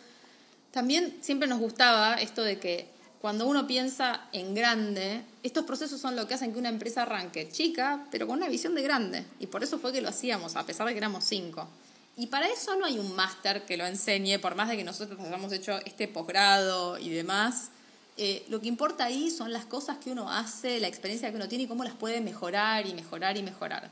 también 0.70 1.18
siempre 1.20 1.46
nos 1.48 1.58
gustaba 1.58 2.14
esto 2.14 2.42
de 2.42 2.58
que 2.58 2.88
cuando 3.20 3.46
uno 3.46 3.66
piensa 3.66 4.22
en 4.32 4.54
grande, 4.54 5.20
estos 5.42 5.66
procesos 5.66 6.00
son 6.00 6.16
lo 6.16 6.26
que 6.26 6.32
hacen 6.32 6.54
que 6.54 6.58
una 6.58 6.70
empresa 6.70 7.02
arranque 7.02 7.50
chica, 7.50 8.06
pero 8.10 8.26
con 8.26 8.38
una 8.38 8.48
visión 8.48 8.74
de 8.74 8.80
grande. 8.80 9.26
Y 9.38 9.48
por 9.48 9.62
eso 9.62 9.78
fue 9.78 9.92
que 9.92 10.00
lo 10.00 10.08
hacíamos, 10.08 10.56
a 10.56 10.64
pesar 10.64 10.86
de 10.86 10.94
que 10.94 10.98
éramos 10.98 11.24
cinco. 11.24 11.68
Y 12.16 12.26
para 12.26 12.48
eso 12.48 12.76
no 12.76 12.84
hay 12.84 12.98
un 12.98 13.14
máster 13.14 13.64
que 13.64 13.76
lo 13.76 13.86
enseñe, 13.86 14.38
por 14.38 14.54
más 14.54 14.68
de 14.68 14.76
que 14.76 14.84
nosotros 14.84 15.18
hayamos 15.20 15.52
hecho 15.52 15.78
este 15.86 16.08
posgrado 16.08 16.98
y 16.98 17.08
demás. 17.10 17.70
Eh, 18.16 18.44
lo 18.48 18.60
que 18.60 18.68
importa 18.68 19.04
ahí 19.04 19.30
son 19.30 19.52
las 19.52 19.64
cosas 19.64 19.96
que 19.98 20.10
uno 20.10 20.30
hace, 20.30 20.78
la 20.80 20.88
experiencia 20.88 21.30
que 21.30 21.36
uno 21.36 21.48
tiene 21.48 21.64
y 21.64 21.66
cómo 21.66 21.84
las 21.84 21.94
puede 21.94 22.20
mejorar 22.20 22.86
y 22.86 22.92
mejorar 22.92 23.36
y 23.36 23.42
mejorar. 23.42 23.90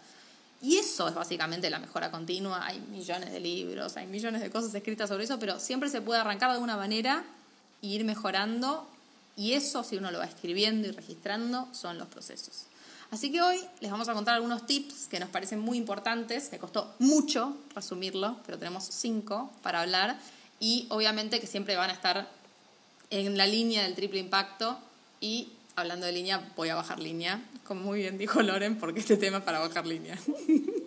Y 0.60 0.76
eso 0.76 1.08
es 1.08 1.14
básicamente 1.14 1.70
la 1.70 1.78
mejora 1.78 2.10
continua. 2.10 2.66
Hay 2.66 2.80
millones 2.90 3.32
de 3.32 3.40
libros, 3.40 3.96
hay 3.96 4.06
millones 4.06 4.42
de 4.42 4.50
cosas 4.50 4.74
escritas 4.74 5.08
sobre 5.08 5.24
eso, 5.24 5.38
pero 5.38 5.60
siempre 5.60 5.88
se 5.88 6.02
puede 6.02 6.20
arrancar 6.20 6.50
de 6.50 6.54
alguna 6.54 6.76
manera 6.76 7.24
e 7.80 7.86
ir 7.86 8.04
mejorando. 8.04 8.86
Y 9.36 9.52
eso, 9.52 9.84
si 9.84 9.96
uno 9.96 10.10
lo 10.10 10.18
va 10.18 10.24
escribiendo 10.24 10.88
y 10.88 10.90
registrando, 10.90 11.68
son 11.72 11.96
los 11.96 12.08
procesos. 12.08 12.64
Así 13.10 13.32
que 13.32 13.40
hoy 13.40 13.58
les 13.80 13.90
vamos 13.90 14.08
a 14.08 14.14
contar 14.14 14.34
algunos 14.34 14.66
tips 14.66 15.08
que 15.08 15.18
nos 15.18 15.30
parecen 15.30 15.60
muy 15.60 15.78
importantes. 15.78 16.50
Me 16.52 16.58
costó 16.58 16.94
mucho 16.98 17.56
resumirlo, 17.74 18.36
pero 18.44 18.58
tenemos 18.58 18.84
cinco 18.84 19.50
para 19.62 19.80
hablar. 19.80 20.18
Y 20.60 20.86
obviamente 20.90 21.40
que 21.40 21.46
siempre 21.46 21.76
van 21.76 21.90
a 21.90 21.94
estar 21.94 22.28
en 23.10 23.38
la 23.38 23.46
línea 23.46 23.82
del 23.82 23.94
triple 23.94 24.20
impacto. 24.20 24.78
Y 25.20 25.52
hablando 25.74 26.06
de 26.06 26.12
línea, 26.12 26.52
voy 26.54 26.68
a 26.68 26.74
bajar 26.74 26.98
línea, 26.98 27.42
como 27.64 27.82
muy 27.82 28.00
bien 28.00 28.18
dijo 28.18 28.42
Loren, 28.42 28.78
porque 28.78 29.00
este 29.00 29.16
tema 29.16 29.38
es 29.38 29.44
para 29.44 29.60
bajar 29.60 29.86
línea. 29.86 30.18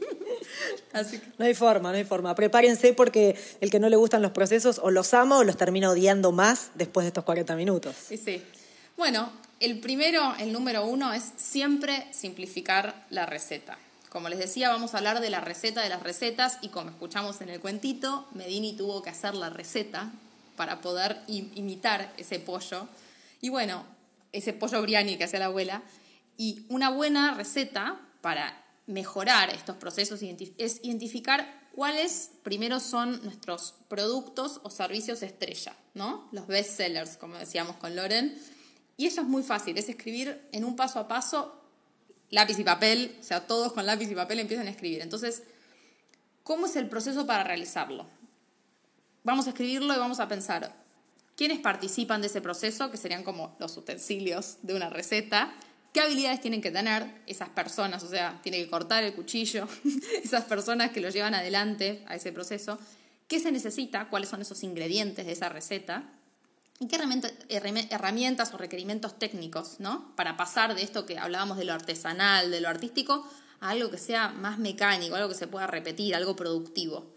Así 0.94 1.18
que... 1.18 1.28
No 1.38 1.46
hay 1.46 1.56
forma, 1.56 1.92
no 1.92 1.98
hay 1.98 2.04
forma. 2.04 2.36
Prepárense 2.36 2.94
porque 2.94 3.36
el 3.62 3.72
que 3.72 3.80
no 3.80 3.90
le 3.90 3.96
gustan 3.96 4.22
los 4.22 4.32
procesos 4.32 4.80
o 4.84 4.92
los 4.92 5.14
ama 5.14 5.40
o 5.40 5.44
los 5.44 5.58
termina 5.58 5.90
odiando 5.90 6.32
más 6.32 6.72
después 6.76 7.06
de 7.06 7.08
estos 7.08 7.24
40 7.24 7.56
minutos. 7.56 7.96
Sí, 8.08 8.18
sí. 8.18 8.44
Bueno, 8.98 9.32
el 9.62 9.80
primero, 9.80 10.36
el 10.40 10.52
número 10.52 10.86
uno, 10.86 11.14
es 11.14 11.32
siempre 11.38 12.08
simplificar 12.12 13.06
la 13.12 13.28
receta. 13.28 13.78
Como 14.10 14.28
les 14.28 14.40
decía, 14.40 14.70
vamos 14.70 14.94
a 14.94 14.98
hablar 14.98 15.22
de 15.22 15.30
la 15.30 15.40
receta 15.40 15.82
de 15.82 15.90
las 15.90 16.02
recetas 16.02 16.58
y 16.62 16.70
como 16.70 16.90
escuchamos 16.90 17.40
en 17.42 17.50
el 17.50 17.62
cuentito, 17.62 18.28
Medini 18.34 18.74
tuvo 18.74 19.04
que 19.04 19.12
hacer 19.12 19.36
la 19.36 19.50
receta 19.50 20.12
para 20.58 20.82
poder 20.82 21.22
imitar 21.28 22.12
ese 22.18 22.40
pollo. 22.40 22.88
Y 23.40 23.50
bueno, 23.50 23.86
ese 24.32 24.52
pollo 24.52 24.82
briani 24.82 25.18
que 25.18 25.26
hacía 25.26 25.40
la 25.40 25.46
abuela. 25.46 25.84
Y 26.38 26.66
una 26.68 26.90
buena 26.90 27.36
receta 27.36 28.00
para 28.22 28.64
mejorar 28.88 29.52
estos 29.52 29.78
procesos 29.78 30.22
es 30.58 30.80
identificar 30.82 31.70
cuáles 31.72 32.32
primero 32.44 32.80
son 32.80 33.24
nuestros 33.24 33.76
productos 33.88 34.60
o 34.64 34.72
servicios 34.72 35.22
estrella, 35.22 35.76
¿no? 35.94 36.28
Los 36.32 36.48
best 36.48 36.78
sellers, 36.78 37.16
como 37.16 37.38
decíamos 37.38 37.76
con 37.78 37.96
Loren 37.96 38.38
y 39.02 39.08
eso 39.08 39.22
es 39.22 39.28
muy 39.28 39.42
fácil, 39.42 39.80
es 39.80 39.90
escribir 39.90 40.48
en 40.52 40.64
un 40.64 40.76
paso 40.76 41.00
a 41.00 41.08
paso, 41.08 41.60
lápiz 42.30 42.60
y 42.60 42.64
papel, 42.64 43.18
o 43.20 43.24
sea, 43.24 43.48
todos 43.48 43.74
con 43.74 43.88
lápiz 43.88 44.08
y 44.12 44.14
papel 44.14 44.38
empiezan 44.38 44.68
a 44.68 44.70
escribir. 44.70 45.02
Entonces, 45.02 45.42
¿cómo 46.44 46.68
es 46.68 46.76
el 46.76 46.88
proceso 46.88 47.26
para 47.26 47.44
realizarlo? 47.44 48.06
Vamos 49.24 49.48
a 49.48 49.50
escribirlo 49.50 49.92
y 49.96 49.98
vamos 49.98 50.20
a 50.20 50.28
pensar 50.28 50.76
quiénes 51.36 51.58
participan 51.58 52.22
de 52.22 52.28
ese 52.28 52.42
proceso, 52.42 52.92
que 52.92 52.98
serían 52.98 53.24
como 53.24 53.56
los 53.58 53.76
utensilios 53.76 54.58
de 54.62 54.76
una 54.76 54.92
receta, 54.92 55.52
qué 55.94 56.02
habilidades 56.02 56.40
tienen 56.40 56.62
que 56.62 56.70
tener 56.70 57.24
esas 57.26 57.50
personas, 57.50 58.04
o 58.04 58.08
sea, 58.08 58.40
tiene 58.44 58.60
que 58.60 58.70
cortar 58.70 59.04
el 59.04 59.16
cuchillo, 59.16 59.68
esas 60.24 60.44
personas 60.44 60.92
que 60.92 61.02
lo 61.02 61.10
llevan 61.10 61.34
adelante 61.34 62.06
a 62.08 62.18
ese 62.18 62.32
proceso, 62.32 62.78
qué 63.28 63.40
se 63.40 63.52
necesita, 63.52 64.10
cuáles 64.10 64.30
son 64.30 64.44
esos 64.44 64.62
ingredientes 64.62 65.26
de 65.26 65.32
esa 65.32 65.50
receta, 65.50 66.21
¿Y 66.82 66.88
qué 66.88 66.98
herramientas 67.92 68.52
o 68.56 68.58
requerimientos 68.58 69.20
técnicos, 69.20 69.76
¿no? 69.78 70.16
Para 70.16 70.36
pasar 70.36 70.74
de 70.74 70.82
esto 70.82 71.06
que 71.06 71.20
hablábamos 71.20 71.60
de 71.60 71.66
lo 71.66 71.74
artesanal, 71.74 72.50
de 72.50 72.60
lo 72.60 72.70
artístico, 72.70 73.24
a 73.60 73.70
algo 73.70 73.92
que 73.92 74.00
sea 74.00 74.30
más 74.30 74.58
mecánico, 74.58 75.14
algo 75.14 75.30
que 75.30 75.36
se 75.36 75.46
pueda 75.46 75.68
repetir, 75.68 76.16
algo 76.16 76.36
productivo. 76.36 77.14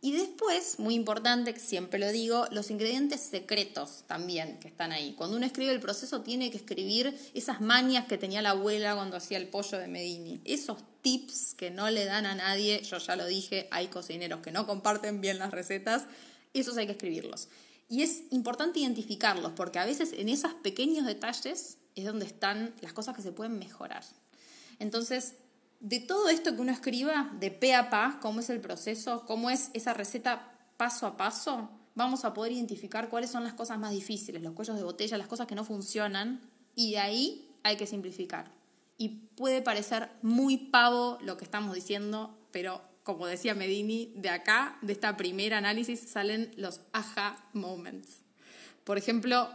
Y 0.00 0.10
después, 0.10 0.80
muy 0.80 0.96
importante, 0.96 1.56
siempre 1.60 2.00
lo 2.00 2.10
digo, 2.10 2.48
los 2.50 2.72
ingredientes 2.72 3.20
secretos 3.20 4.02
también 4.08 4.58
que 4.58 4.66
están 4.66 4.90
ahí. 4.90 5.12
Cuando 5.12 5.36
uno 5.36 5.46
escribe 5.46 5.70
el 5.70 5.78
proceso 5.78 6.22
tiene 6.22 6.50
que 6.50 6.56
escribir 6.56 7.16
esas 7.34 7.60
mañas 7.60 8.06
que 8.06 8.18
tenía 8.18 8.42
la 8.42 8.50
abuela 8.50 8.96
cuando 8.96 9.16
hacía 9.16 9.38
el 9.38 9.46
pollo 9.46 9.78
de 9.78 9.86
Medini. 9.86 10.40
Esos 10.44 10.78
tips 11.02 11.54
que 11.54 11.70
no 11.70 11.88
le 11.88 12.04
dan 12.04 12.26
a 12.26 12.34
nadie, 12.34 12.82
yo 12.82 12.98
ya 12.98 13.14
lo 13.14 13.26
dije, 13.26 13.68
hay 13.70 13.86
cocineros 13.86 14.40
que 14.40 14.50
no 14.50 14.66
comparten 14.66 15.20
bien 15.20 15.38
las 15.38 15.52
recetas, 15.52 16.06
esos 16.52 16.76
hay 16.76 16.86
que 16.86 16.92
escribirlos. 16.92 17.46
Y 17.94 18.02
es 18.02 18.24
importante 18.30 18.80
identificarlos 18.80 19.52
porque 19.52 19.78
a 19.78 19.86
veces 19.86 20.12
en 20.14 20.28
esos 20.28 20.52
pequeños 20.52 21.06
detalles 21.06 21.78
es 21.94 22.04
donde 22.04 22.26
están 22.26 22.74
las 22.80 22.92
cosas 22.92 23.14
que 23.14 23.22
se 23.22 23.30
pueden 23.30 23.56
mejorar. 23.56 24.02
Entonces, 24.80 25.36
de 25.78 26.00
todo 26.00 26.28
esto 26.28 26.56
que 26.56 26.60
uno 26.60 26.72
escriba, 26.72 27.30
de 27.38 27.52
pe 27.52 27.72
a 27.72 27.90
pa, 27.90 28.18
cómo 28.20 28.40
es 28.40 28.50
el 28.50 28.60
proceso, 28.60 29.24
cómo 29.26 29.48
es 29.48 29.70
esa 29.74 29.94
receta 29.94 30.58
paso 30.76 31.06
a 31.06 31.16
paso, 31.16 31.70
vamos 31.94 32.24
a 32.24 32.34
poder 32.34 32.50
identificar 32.50 33.08
cuáles 33.08 33.30
son 33.30 33.44
las 33.44 33.54
cosas 33.54 33.78
más 33.78 33.92
difíciles, 33.92 34.42
los 34.42 34.54
cuellos 34.54 34.76
de 34.76 34.82
botella, 34.82 35.16
las 35.16 35.28
cosas 35.28 35.46
que 35.46 35.54
no 35.54 35.62
funcionan, 35.64 36.40
y 36.74 36.94
de 36.94 36.98
ahí 36.98 37.48
hay 37.62 37.76
que 37.76 37.86
simplificar. 37.86 38.50
Y 38.98 39.10
puede 39.36 39.62
parecer 39.62 40.10
muy 40.20 40.56
pavo 40.56 41.16
lo 41.20 41.36
que 41.36 41.44
estamos 41.44 41.72
diciendo, 41.76 42.36
pero 42.50 42.82
como 43.04 43.26
decía 43.26 43.54
Medini, 43.54 44.10
de 44.16 44.30
acá, 44.30 44.76
de 44.80 44.94
esta 44.94 45.16
primera 45.16 45.58
análisis, 45.58 46.00
salen 46.00 46.50
los 46.56 46.80
aha 46.92 47.36
moments. 47.52 48.08
Por 48.82 48.96
ejemplo, 48.96 49.48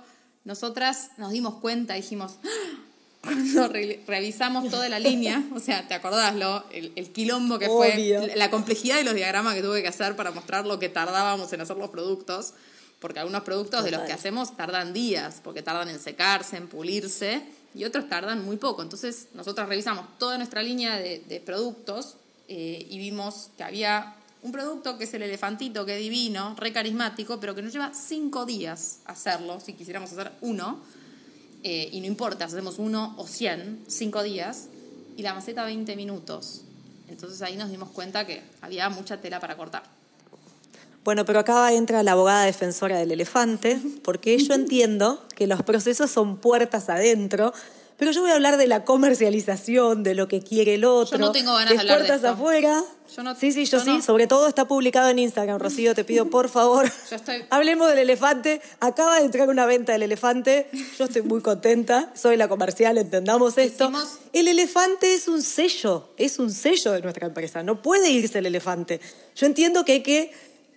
nosotras 0.46 1.10
nos 1.18 1.32
dimos 1.32 1.56
cuenta, 1.56 1.96
dijimos, 1.96 2.38
¡Ah! 2.44 2.80
cuando 3.22 3.68
revisamos 4.08 4.70
toda 4.70 4.88
la 4.88 5.00
línea, 5.00 5.44
o 5.54 5.60
sea, 5.60 5.88
¿te 5.88 5.96
acordás 5.96 6.36
lo, 6.36 6.64
el, 6.72 7.12
quilombo 7.12 7.60
que 7.60 7.68
fue, 7.68 8.32
la 8.36 8.50
complejidad 8.52 8.98
de 8.98 9.04
los 9.04 9.16
diagramas 9.16 9.56
que 9.56 9.62
tuve 9.62 9.82
que 9.82 9.90
hacer 9.90 10.16
para 10.16 10.32
mostrar 10.32 10.66
lo 10.66 10.80
que 10.80 10.88
tardábamos 10.88 11.52
en 11.52 11.62
hacer 11.62 11.76
los 11.76 11.90
productos? 11.90 12.54
Porque 13.00 13.20
algunos 13.20 13.42
productos 13.44 13.84
de 13.84 13.92
los 13.92 14.02
que 14.02 14.14
hacemos 14.14 14.56
tardan 14.58 14.94
días, 14.94 15.42
porque 15.44 15.64
tardan 15.64 15.90
en 15.90 16.00
secarse, 16.00 16.56
en 16.56 16.68
pulirse, 16.68 17.42
y 17.74 17.84
otros 17.84 18.08
tardan 18.10 18.46
muy 18.46 18.58
poco. 18.58 18.84
Entonces, 18.84 19.30
nosotros 19.34 19.68
revisamos 19.68 20.06
toda 20.18 20.38
nuestra 20.38 20.62
línea 20.62 20.98
de, 20.98 21.20
de 21.20 21.40
productos 21.40 22.18
eh, 22.52 22.88
y 22.90 22.98
vimos 22.98 23.52
que 23.56 23.64
había 23.64 24.16
un 24.42 24.52
producto 24.52 24.98
que 24.98 25.04
es 25.04 25.14
el 25.14 25.22
elefantito, 25.22 25.86
que 25.86 25.98
es 25.98 26.02
divino, 26.02 26.56
re 26.58 26.74
carismático, 26.74 27.40
pero 27.40 27.54
que 27.54 27.62
nos 27.62 27.72
lleva 27.72 27.92
cinco 27.94 28.48
días 28.48 29.02
hacerlo, 29.06 29.60
si 29.60 29.74
quisiéramos 29.74 30.12
hacer 30.12 30.32
uno, 30.42 30.80
eh, 31.62 31.90
y 31.92 32.00
no 32.00 32.08
importa, 32.08 32.46
hacemos 32.46 32.80
uno 32.80 33.14
o 33.18 33.28
cien, 33.28 33.84
cinco 33.88 34.24
días, 34.24 34.68
y 35.16 35.22
la 35.22 35.36
maceta 35.36 35.64
20 35.64 35.96
minutos. 35.96 36.64
Entonces 37.08 37.40
ahí 37.44 37.56
nos 37.56 37.70
dimos 37.70 37.90
cuenta 37.90 38.26
que 38.26 38.42
había 38.62 38.90
mucha 38.90 39.22
tela 39.22 39.40
para 39.40 39.56
cortar. 39.56 39.84
Bueno, 41.04 41.26
pero 41.26 41.40
acá 41.40 41.72
entra 41.72 42.02
la 42.02 42.14
abogada 42.14 42.46
defensora 42.46 42.98
del 42.98 43.12
elefante, 43.12 43.80
porque 44.04 44.38
yo 44.40 44.54
entiendo 44.56 45.24
que 45.36 45.46
los 45.46 45.62
procesos 45.62 46.10
son 46.10 46.38
puertas 46.38 46.90
adentro, 46.90 47.54
pero 48.00 48.12
yo 48.12 48.22
voy 48.22 48.32
a 48.32 48.36
hablar 48.36 48.58
de 48.58 48.66
la 48.66 48.84
comercialización, 48.86 50.02
de 50.04 50.16
lo 50.16 50.28
que 50.28 50.42
quiere 50.42 50.76
el 50.76 50.86
otro. 50.86 51.18
Yo 51.20 51.26
no 51.26 51.32
tengo 51.32 51.54
ganas 51.54 51.74
de 51.74 51.80
hablar 51.80 51.98
puertas 51.98 52.22
de 52.22 52.28
esto. 52.30 52.40
afuera. 52.40 52.84
Yo 53.16 53.24
no- 53.24 53.36
sí, 53.36 53.52
sí, 53.52 53.66
yo, 53.66 53.78
yo 53.78 53.84
sí. 53.84 53.90
no. 53.90 54.02
Sobre 54.02 54.26
todo 54.28 54.48
está 54.48 54.68
publicado 54.68 55.10
en 55.10 55.20
Instagram, 55.20 55.60
Rocío, 55.60 55.94
te 55.94 56.04
pido 56.04 56.30
por 56.30 56.48
favor. 56.50 56.86
Yo 57.10 57.16
estoy- 57.18 57.44
Hablemos 57.50 57.90
del 57.90 58.00
elefante. 58.00 58.62
Acaba 58.80 59.18
de 59.20 59.26
entrar 59.26 59.50
una 59.50 59.66
venta 59.66 59.92
del 59.92 60.04
elefante. 60.04 60.70
Yo 60.98 61.06
estoy 61.06 61.24
muy 61.24 61.42
contenta. 61.42 62.12
Soy 62.16 62.38
la 62.38 62.48
comercial, 62.48 62.98
entendamos 62.98 63.58
esto. 63.58 63.86
Hicimos- 63.86 64.20
El 64.32 64.48
elefante 64.48 65.14
es 65.14 65.28
un 65.28 65.42
sello, 65.42 66.10
es 66.18 66.40
un 66.40 66.52
sello 66.52 66.92
de 66.94 67.02
nuestra 67.02 67.28
empresa. 67.28 67.64
No 67.64 67.82
puede 67.82 68.10
irse 68.12 68.40
el 68.40 68.46
elefante. 68.46 69.02
Yo 69.36 69.46
entiendo 69.48 69.84
que 69.86 69.92
hay 69.94 70.04
que 70.04 70.32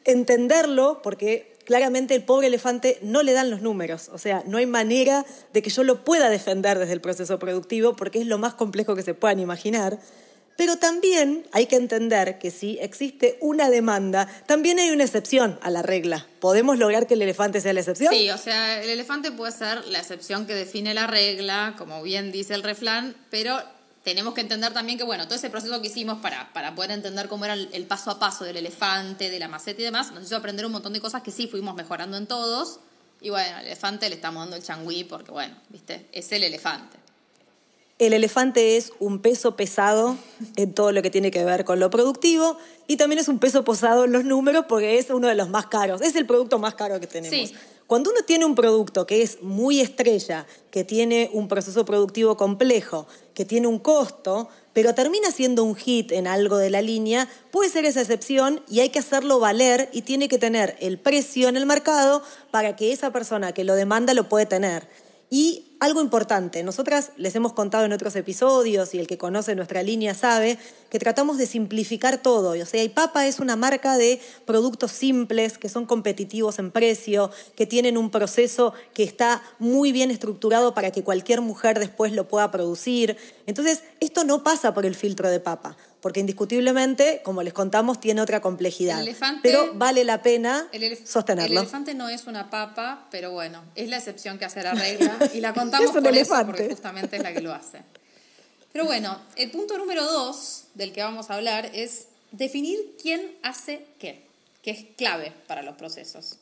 entenderlo 0.04 1.00
porque 1.02 1.51
claramente 1.64 2.14
el 2.14 2.22
pobre 2.22 2.48
elefante 2.48 2.98
no 3.02 3.22
le 3.22 3.32
dan 3.32 3.50
los 3.50 3.62
números. 3.62 4.10
O 4.12 4.18
sea, 4.18 4.42
no 4.46 4.58
hay 4.58 4.66
manera 4.66 5.24
de 5.52 5.62
que 5.62 5.70
yo 5.70 5.84
lo 5.84 6.04
pueda 6.04 6.30
defender 6.30 6.78
desde 6.78 6.92
el 6.92 7.00
proceso 7.00 7.38
productivo 7.38 7.96
porque 7.96 8.20
es 8.20 8.26
lo 8.26 8.38
más 8.38 8.54
complejo 8.54 8.94
que 8.94 9.02
se 9.02 9.14
puedan 9.14 9.40
imaginar. 9.40 9.98
Pero 10.56 10.76
también 10.76 11.46
hay 11.52 11.66
que 11.66 11.76
entender 11.76 12.38
que 12.38 12.50
si 12.50 12.78
existe 12.80 13.38
una 13.40 13.70
demanda, 13.70 14.28
también 14.46 14.78
hay 14.78 14.90
una 14.90 15.04
excepción 15.04 15.58
a 15.62 15.70
la 15.70 15.82
regla. 15.82 16.26
¿Podemos 16.40 16.78
lograr 16.78 17.06
que 17.06 17.14
el 17.14 17.22
elefante 17.22 17.60
sea 17.60 17.72
la 17.72 17.80
excepción? 17.80 18.12
Sí, 18.12 18.30
o 18.30 18.38
sea, 18.38 18.82
el 18.82 18.90
elefante 18.90 19.32
puede 19.32 19.52
ser 19.52 19.86
la 19.86 19.98
excepción 19.98 20.46
que 20.46 20.54
define 20.54 20.92
la 20.92 21.06
regla, 21.06 21.74
como 21.78 22.02
bien 22.02 22.32
dice 22.32 22.54
el 22.54 22.62
refrán, 22.62 23.16
pero 23.30 23.58
tenemos 24.02 24.34
que 24.34 24.40
entender 24.40 24.72
también 24.72 24.98
que, 24.98 25.04
bueno, 25.04 25.24
todo 25.24 25.36
ese 25.36 25.50
proceso 25.50 25.80
que 25.80 25.88
hicimos 25.88 26.18
para, 26.18 26.52
para 26.52 26.74
poder 26.74 26.90
entender 26.90 27.28
cómo 27.28 27.44
era 27.44 27.54
el, 27.54 27.68
el 27.72 27.86
paso 27.86 28.10
a 28.10 28.18
paso 28.18 28.44
del 28.44 28.56
elefante, 28.56 29.30
de 29.30 29.38
la 29.38 29.48
maceta 29.48 29.80
y 29.80 29.84
demás, 29.84 30.12
nos 30.12 30.24
hizo 30.24 30.36
aprender 30.36 30.66
un 30.66 30.72
montón 30.72 30.92
de 30.92 31.00
cosas 31.00 31.22
que 31.22 31.30
sí 31.30 31.46
fuimos 31.46 31.74
mejorando 31.74 32.16
en 32.16 32.26
todos. 32.26 32.80
Y 33.20 33.30
bueno, 33.30 33.56
al 33.56 33.66
elefante 33.66 34.08
le 34.08 34.16
estamos 34.16 34.42
dando 34.42 34.56
el 34.56 34.62
changüí 34.62 35.04
porque, 35.04 35.30
bueno, 35.30 35.54
viste, 35.68 36.08
es 36.12 36.32
el 36.32 36.42
elefante. 36.42 36.98
El 37.98 38.14
elefante 38.14 38.76
es 38.76 38.92
un 38.98 39.20
peso 39.20 39.54
pesado 39.54 40.16
en 40.56 40.74
todo 40.74 40.90
lo 40.90 41.02
que 41.02 41.10
tiene 41.10 41.30
que 41.30 41.44
ver 41.44 41.64
con 41.64 41.78
lo 41.78 41.88
productivo 41.88 42.58
y 42.88 42.96
también 42.96 43.20
es 43.20 43.28
un 43.28 43.38
peso 43.38 43.62
pesado 43.62 44.06
en 44.06 44.12
los 44.12 44.24
números 44.24 44.64
porque 44.68 44.98
es 44.98 45.10
uno 45.10 45.28
de 45.28 45.36
los 45.36 45.48
más 45.50 45.66
caros. 45.66 46.00
Es 46.00 46.16
el 46.16 46.26
producto 46.26 46.58
más 46.58 46.74
caro 46.74 46.98
que 46.98 47.06
tenemos. 47.06 47.50
Sí. 47.50 47.54
Cuando 47.92 48.10
uno 48.10 48.22
tiene 48.22 48.46
un 48.46 48.54
producto 48.54 49.06
que 49.06 49.20
es 49.20 49.42
muy 49.42 49.82
estrella, 49.82 50.46
que 50.70 50.82
tiene 50.82 51.28
un 51.34 51.46
proceso 51.46 51.84
productivo 51.84 52.38
complejo, 52.38 53.06
que 53.34 53.44
tiene 53.44 53.66
un 53.66 53.78
costo, 53.78 54.48
pero 54.72 54.94
termina 54.94 55.30
siendo 55.30 55.62
un 55.62 55.74
hit 55.74 56.10
en 56.10 56.26
algo 56.26 56.56
de 56.56 56.70
la 56.70 56.80
línea, 56.80 57.28
puede 57.50 57.68
ser 57.68 57.84
esa 57.84 58.00
excepción 58.00 58.62
y 58.66 58.80
hay 58.80 58.88
que 58.88 59.00
hacerlo 59.00 59.40
valer 59.40 59.90
y 59.92 60.00
tiene 60.00 60.28
que 60.28 60.38
tener 60.38 60.74
el 60.80 60.98
precio 60.98 61.50
en 61.50 61.58
el 61.58 61.66
mercado 61.66 62.22
para 62.50 62.76
que 62.76 62.92
esa 62.92 63.12
persona 63.12 63.52
que 63.52 63.62
lo 63.62 63.74
demanda 63.74 64.14
lo 64.14 64.26
puede 64.26 64.46
tener. 64.46 64.88
Y 65.28 65.71
algo 65.82 66.00
importante, 66.00 66.62
nosotras 66.62 67.10
les 67.16 67.34
hemos 67.34 67.54
contado 67.54 67.84
en 67.84 67.92
otros 67.92 68.14
episodios 68.14 68.94
y 68.94 69.00
el 69.00 69.08
que 69.08 69.18
conoce 69.18 69.56
nuestra 69.56 69.82
línea 69.82 70.14
sabe 70.14 70.56
que 70.88 71.00
tratamos 71.00 71.38
de 71.38 71.46
simplificar 71.46 72.22
todo. 72.22 72.50
O 72.50 72.66
sea, 72.66 72.84
y 72.84 72.88
Papa 72.88 73.26
es 73.26 73.40
una 73.40 73.56
marca 73.56 73.96
de 73.96 74.20
productos 74.44 74.92
simples 74.92 75.58
que 75.58 75.68
son 75.68 75.84
competitivos 75.84 76.60
en 76.60 76.70
precio, 76.70 77.32
que 77.56 77.66
tienen 77.66 77.98
un 77.98 78.12
proceso 78.12 78.74
que 78.94 79.02
está 79.02 79.42
muy 79.58 79.90
bien 79.90 80.12
estructurado 80.12 80.72
para 80.72 80.92
que 80.92 81.02
cualquier 81.02 81.40
mujer 81.40 81.80
después 81.80 82.12
lo 82.12 82.28
pueda 82.28 82.52
producir. 82.52 83.16
Entonces, 83.46 83.82
esto 83.98 84.22
no 84.22 84.44
pasa 84.44 84.74
por 84.74 84.86
el 84.86 84.94
filtro 84.94 85.30
de 85.30 85.40
Papa, 85.40 85.76
porque 86.02 86.20
indiscutiblemente, 86.20 87.22
como 87.24 87.42
les 87.42 87.54
contamos, 87.54 88.00
tiene 88.00 88.20
otra 88.20 88.40
complejidad. 88.42 89.00
El 89.00 89.08
elefante- 89.08 89.40
pero 89.42 89.72
vale 89.74 90.02
la 90.04 90.20
pena 90.20 90.68
El, 90.72 90.98
sostenerlo. 91.06 91.52
el 91.60 91.62
elefante 91.62 91.94
no 91.94 92.08
es 92.10 92.26
una 92.26 92.50
papa, 92.50 93.06
pero 93.10 93.30
bueno, 93.30 93.62
es 93.76 93.88
la 93.88 93.96
excepción 93.98 94.36
que 94.38 94.44
hace 94.44 94.62
la 94.64 94.74
regla 94.74 95.16
y 95.32 95.40
la 95.40 95.54
contamos 95.54 95.88
Es 95.88 95.96
un 95.96 96.02
por 96.02 96.12
elefante. 96.12 96.42
eso, 96.42 96.46
porque 96.58 96.74
justamente 96.74 97.16
es 97.16 97.22
la 97.22 97.32
que 97.32 97.40
lo 97.40 97.54
hace. 97.54 97.78
Pero 98.72 98.84
bueno, 98.84 99.18
el 99.36 99.50
punto 99.52 99.78
número 99.78 100.02
dos 100.04 100.64
del 100.74 100.92
que 100.92 101.02
vamos 101.02 101.30
a 101.30 101.34
hablar 101.34 101.70
es 101.72 102.06
definir 102.32 102.78
quién 103.00 103.20
hace 103.42 103.86
qué, 104.00 104.26
que 104.62 104.72
es 104.72 104.84
clave 104.96 105.32
para 105.46 105.62
los 105.62 105.76
procesos. 105.76 106.36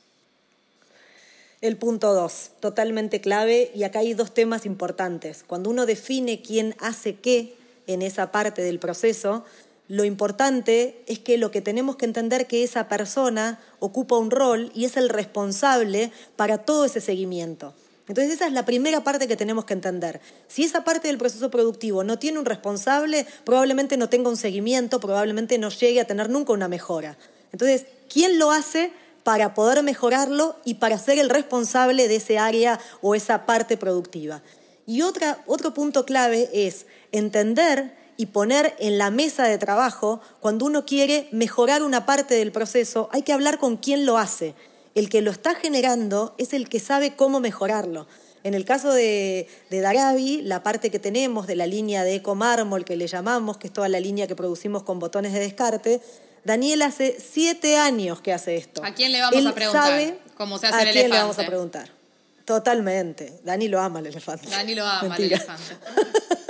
El 1.60 1.76
punto 1.76 2.14
dos, 2.14 2.52
totalmente 2.60 3.20
clave, 3.20 3.70
y 3.74 3.82
acá 3.82 3.98
hay 3.98 4.14
dos 4.14 4.32
temas 4.32 4.64
importantes. 4.64 5.44
Cuando 5.46 5.68
uno 5.68 5.84
define 5.84 6.40
quién 6.40 6.74
hace 6.80 7.16
qué 7.16 7.54
en 7.92 8.02
esa 8.02 8.32
parte 8.32 8.62
del 8.62 8.78
proceso, 8.78 9.44
lo 9.88 10.04
importante 10.04 11.02
es 11.06 11.18
que 11.18 11.36
lo 11.36 11.50
que 11.50 11.60
tenemos 11.60 11.96
que 11.96 12.04
entender 12.04 12.46
que 12.46 12.62
esa 12.62 12.88
persona 12.88 13.58
ocupa 13.80 14.16
un 14.16 14.30
rol 14.30 14.70
y 14.74 14.84
es 14.84 14.96
el 14.96 15.08
responsable 15.08 16.12
para 16.36 16.58
todo 16.58 16.84
ese 16.84 17.00
seguimiento. 17.00 17.74
Entonces 18.06 18.34
esa 18.34 18.46
es 18.46 18.52
la 18.52 18.64
primera 18.64 19.02
parte 19.02 19.28
que 19.28 19.36
tenemos 19.36 19.64
que 19.64 19.74
entender. 19.74 20.20
Si 20.48 20.64
esa 20.64 20.84
parte 20.84 21.08
del 21.08 21.18
proceso 21.18 21.50
productivo 21.50 22.04
no 22.04 22.18
tiene 22.18 22.38
un 22.38 22.44
responsable, 22.44 23.26
probablemente 23.44 23.96
no 23.96 24.08
tenga 24.08 24.30
un 24.30 24.36
seguimiento, 24.36 25.00
probablemente 25.00 25.58
no 25.58 25.70
llegue 25.70 26.00
a 26.00 26.06
tener 26.06 26.30
nunca 26.30 26.52
una 26.52 26.68
mejora. 26.68 27.16
Entonces, 27.52 27.86
¿quién 28.08 28.38
lo 28.38 28.50
hace? 28.50 28.92
para 29.22 29.54
poder 29.54 29.82
mejorarlo 29.82 30.56
y 30.64 30.74
para 30.74 30.98
ser 30.98 31.18
el 31.18 31.30
responsable 31.30 32.08
de 32.08 32.16
ese 32.16 32.38
área 32.38 32.80
o 33.02 33.14
esa 33.14 33.44
parte 33.46 33.76
productiva. 33.76 34.42
Y 34.90 35.02
otra, 35.02 35.38
otro 35.46 35.72
punto 35.72 36.04
clave 36.04 36.50
es 36.52 36.84
entender 37.12 37.94
y 38.16 38.26
poner 38.26 38.74
en 38.80 38.98
la 38.98 39.12
mesa 39.12 39.44
de 39.44 39.56
trabajo, 39.56 40.20
cuando 40.40 40.66
uno 40.66 40.84
quiere 40.84 41.28
mejorar 41.30 41.84
una 41.84 42.06
parte 42.06 42.34
del 42.34 42.50
proceso, 42.50 43.08
hay 43.12 43.22
que 43.22 43.32
hablar 43.32 43.58
con 43.58 43.76
quién 43.76 44.04
lo 44.04 44.18
hace. 44.18 44.56
El 44.96 45.08
que 45.08 45.22
lo 45.22 45.30
está 45.30 45.54
generando 45.54 46.34
es 46.38 46.54
el 46.54 46.68
que 46.68 46.80
sabe 46.80 47.14
cómo 47.14 47.38
mejorarlo. 47.38 48.08
En 48.42 48.54
el 48.54 48.64
caso 48.64 48.92
de, 48.92 49.46
de 49.70 49.80
Darabi, 49.80 50.42
la 50.42 50.64
parte 50.64 50.90
que 50.90 50.98
tenemos 50.98 51.46
de 51.46 51.54
la 51.54 51.68
línea 51.68 52.02
de 52.02 52.16
Eco 52.16 52.34
Mármol, 52.34 52.84
que 52.84 52.96
le 52.96 53.06
llamamos, 53.06 53.58
que 53.58 53.68
es 53.68 53.72
toda 53.72 53.88
la 53.88 54.00
línea 54.00 54.26
que 54.26 54.34
producimos 54.34 54.82
con 54.82 54.98
botones 54.98 55.32
de 55.32 55.38
descarte, 55.38 56.00
Daniel 56.42 56.82
hace 56.82 57.16
siete 57.20 57.76
años 57.76 58.20
que 58.22 58.32
hace 58.32 58.56
esto. 58.56 58.82
¿A 58.84 58.92
quién 58.92 59.12
le 59.12 59.20
vamos 59.20 59.38
Él 59.38 59.46
a 59.46 59.54
preguntar 59.54 59.88
sabe 59.88 60.18
cómo 60.34 60.58
se 60.58 60.66
hace 60.66 60.76
¿A 60.76 60.82
el 60.82 60.90
quién 60.90 61.10
le 61.10 61.16
vamos 61.16 61.38
a 61.38 61.46
preguntar? 61.46 61.99
Totalmente. 62.44 63.40
Dani 63.44 63.68
lo 63.68 63.80
ama 63.80 64.00
el 64.00 64.06
elefante. 64.06 64.48
Dani 64.48 64.74
lo 64.74 64.84
ama, 64.86 65.16
el 65.16 65.24
elefante. 65.24 65.76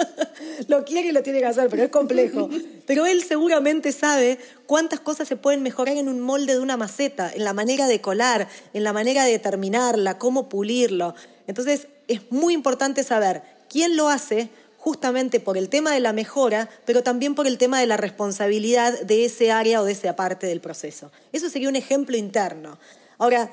lo 0.69 0.85
quiere 0.85 1.09
y 1.09 1.13
lo 1.13 1.23
tiene 1.23 1.41
que 1.41 1.47
hacer, 1.47 1.69
pero 1.69 1.83
es 1.83 1.91
complejo. 1.91 2.49
Pero 2.87 3.07
él 3.07 3.23
seguramente 3.23 3.93
sabe 3.93 4.41
cuántas 4.67 4.99
cosas 4.99 5.29
se 5.29 5.37
pueden 5.37 5.63
mejorar 5.63 5.97
en 5.97 6.09
un 6.09 6.21
molde 6.21 6.55
de 6.55 6.59
una 6.59 6.77
maceta, 6.77 7.31
en 7.33 7.45
la 7.45 7.53
manera 7.53 7.87
de 7.87 8.01
colar, 8.01 8.49
en 8.73 8.83
la 8.83 8.93
manera 8.93 9.25
de 9.25 9.39
terminarla, 9.39 10.19
cómo 10.19 10.49
pulirlo. 10.49 11.15
Entonces, 11.47 11.87
es 12.09 12.33
muy 12.33 12.53
importante 12.53 13.05
saber 13.05 13.43
quién 13.69 13.97
lo 13.97 14.09
hace 14.09 14.51
justamente 14.77 15.39
por 15.39 15.57
el 15.57 15.69
tema 15.69 15.93
de 15.93 16.01
la 16.01 16.13
mejora, 16.13 16.69
pero 16.85 17.05
también 17.05 17.37
por 17.37 17.47
el 17.47 17.59
tema 17.59 17.79
de 17.79 17.87
la 17.87 17.97
responsabilidad 17.97 18.99
de 19.03 19.27
ese 19.27 19.53
área 19.53 19.83
o 19.83 19.85
de 19.85 19.93
esa 19.93 20.17
parte 20.17 20.47
del 20.49 20.61
proceso. 20.61 21.13
Eso 21.33 21.49
sería 21.49 21.69
un 21.69 21.77
ejemplo 21.77 22.17
interno. 22.17 22.79
Ahora, 23.19 23.51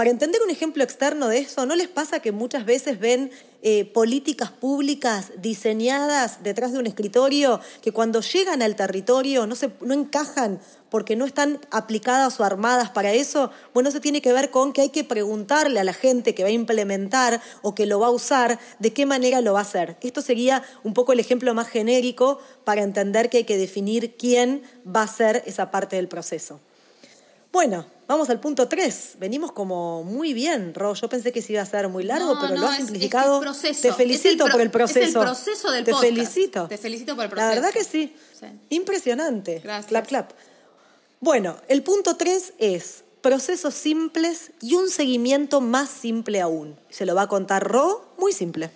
para 0.00 0.08
entender 0.08 0.40
un 0.40 0.48
ejemplo 0.48 0.82
externo 0.82 1.28
de 1.28 1.40
eso, 1.40 1.66
¿no 1.66 1.76
les 1.76 1.88
pasa 1.88 2.20
que 2.20 2.32
muchas 2.32 2.64
veces 2.64 2.98
ven 2.98 3.30
eh, 3.60 3.84
políticas 3.84 4.50
públicas 4.50 5.30
diseñadas 5.36 6.42
detrás 6.42 6.72
de 6.72 6.78
un 6.78 6.86
escritorio 6.86 7.60
que 7.82 7.92
cuando 7.92 8.22
llegan 8.22 8.62
al 8.62 8.76
territorio 8.76 9.46
no, 9.46 9.54
se, 9.56 9.68
no 9.82 9.92
encajan 9.92 10.58
porque 10.88 11.16
no 11.16 11.26
están 11.26 11.60
aplicadas 11.70 12.40
o 12.40 12.44
armadas 12.44 12.88
para 12.88 13.12
eso? 13.12 13.50
Bueno, 13.74 13.90
eso 13.90 14.00
tiene 14.00 14.22
que 14.22 14.32
ver 14.32 14.50
con 14.50 14.72
que 14.72 14.80
hay 14.80 14.88
que 14.88 15.04
preguntarle 15.04 15.78
a 15.78 15.84
la 15.84 15.92
gente 15.92 16.34
que 16.34 16.44
va 16.44 16.48
a 16.48 16.52
implementar 16.52 17.42
o 17.60 17.74
que 17.74 17.84
lo 17.84 18.00
va 18.00 18.06
a 18.06 18.10
usar 18.10 18.58
de 18.78 18.94
qué 18.94 19.04
manera 19.04 19.42
lo 19.42 19.52
va 19.52 19.58
a 19.58 19.64
hacer. 19.64 19.98
Esto 20.00 20.22
sería 20.22 20.62
un 20.82 20.94
poco 20.94 21.12
el 21.12 21.20
ejemplo 21.20 21.52
más 21.52 21.68
genérico 21.68 22.40
para 22.64 22.80
entender 22.80 23.28
que 23.28 23.36
hay 23.36 23.44
que 23.44 23.58
definir 23.58 24.16
quién 24.16 24.62
va 24.86 25.02
a 25.02 25.06
ser 25.06 25.42
esa 25.44 25.70
parte 25.70 25.96
del 25.96 26.08
proceso. 26.08 26.58
Bueno, 27.52 27.84
vamos 28.10 28.28
al 28.28 28.40
punto 28.40 28.66
3. 28.68 29.16
Venimos 29.18 29.52
como 29.52 30.02
muy 30.04 30.34
bien, 30.34 30.74
Ro. 30.74 30.94
Yo 30.94 31.08
pensé 31.08 31.32
que 31.32 31.40
se 31.42 31.52
iba 31.54 31.62
a 31.62 31.66
ser 31.66 31.88
muy 31.88 32.04
largo, 32.04 32.34
No, 32.34 32.40
pero 32.40 32.54
no, 32.54 32.60
lo 32.62 32.66
has 32.66 32.72
es- 32.74 32.78
es 32.80 32.84
que 32.86 32.86
simplificado. 32.92 33.36
el 33.38 33.42
proceso, 33.44 33.80
Te 33.82 33.92
felicito 33.94 34.30
el 34.30 34.38
pro- 34.38 34.46
por 34.52 34.60
el 34.60 34.66
es 34.66 34.66
el 34.66 34.70
proceso. 34.72 35.20
proceso 35.20 35.70
del 35.70 35.84
Te 35.84 35.92
podcast. 35.92 36.12
felicito. 36.14 36.68
Te 36.68 36.78
felicito 36.78 37.14
por 37.14 37.24
el 37.24 37.30
La 37.30 37.34
proceso. 37.36 37.54
verdad 37.54 37.72
que 37.72 37.84
sí. 37.84 38.14
Sí. 38.38 38.46
Impresionante. 38.70 39.60
Gracias. 39.62 39.86
Clap, 39.86 40.06
clap. 40.06 40.30
Bueno, 41.20 41.56
el 41.68 41.82
punto 41.82 42.16
3 42.16 42.52
es 42.58 43.04
procesos 43.20 43.74
simples 43.74 44.50
y 44.60 44.74
un 44.74 44.88
seguimiento 44.90 45.60
más 45.60 45.90
simple 45.90 46.40
aún. 46.40 46.76
Se 46.88 47.04
lo 47.06 47.14
va 47.14 47.22
a 47.22 47.26
contar 47.28 47.62
Ro, 47.66 48.06
muy 48.18 48.32
simple. 48.32 48.70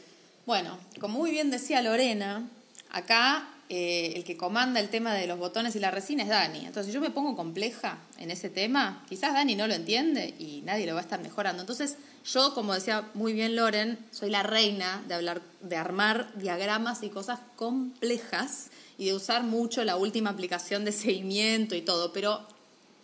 Bueno, 0.46 0.78
como 1.00 1.18
muy 1.18 1.30
bien 1.30 1.50
decía 1.50 1.80
Lorena, 1.80 2.46
acá 2.90 3.48
eh, 3.76 4.12
el 4.14 4.22
que 4.22 4.36
comanda 4.36 4.78
el 4.78 4.88
tema 4.88 5.12
de 5.14 5.26
los 5.26 5.36
botones 5.36 5.74
y 5.74 5.80
la 5.80 5.90
resina 5.90 6.22
es 6.22 6.28
Dani. 6.28 6.58
Entonces, 6.58 6.86
si 6.86 6.92
yo 6.92 7.00
me 7.00 7.10
pongo 7.10 7.34
compleja 7.34 7.98
en 8.18 8.30
ese 8.30 8.48
tema, 8.48 9.04
quizás 9.08 9.34
Dani 9.34 9.56
no 9.56 9.66
lo 9.66 9.74
entiende 9.74 10.32
y 10.38 10.62
nadie 10.64 10.86
lo 10.86 10.94
va 10.94 11.00
a 11.00 11.02
estar 11.02 11.20
mejorando. 11.20 11.60
Entonces, 11.60 11.96
yo, 12.24 12.54
como 12.54 12.72
decía 12.72 13.10
muy 13.14 13.32
bien 13.32 13.56
Loren, 13.56 13.98
soy 14.12 14.30
la 14.30 14.44
reina 14.44 15.02
de 15.08 15.14
hablar, 15.14 15.42
de 15.60 15.74
armar 15.74 16.32
diagramas 16.36 17.02
y 17.02 17.08
cosas 17.08 17.40
complejas 17.56 18.70
y 18.96 19.06
de 19.06 19.14
usar 19.14 19.42
mucho 19.42 19.82
la 19.82 19.96
última 19.96 20.30
aplicación 20.30 20.84
de 20.84 20.92
seguimiento 20.92 21.74
y 21.74 21.82
todo, 21.82 22.12
pero 22.12 22.46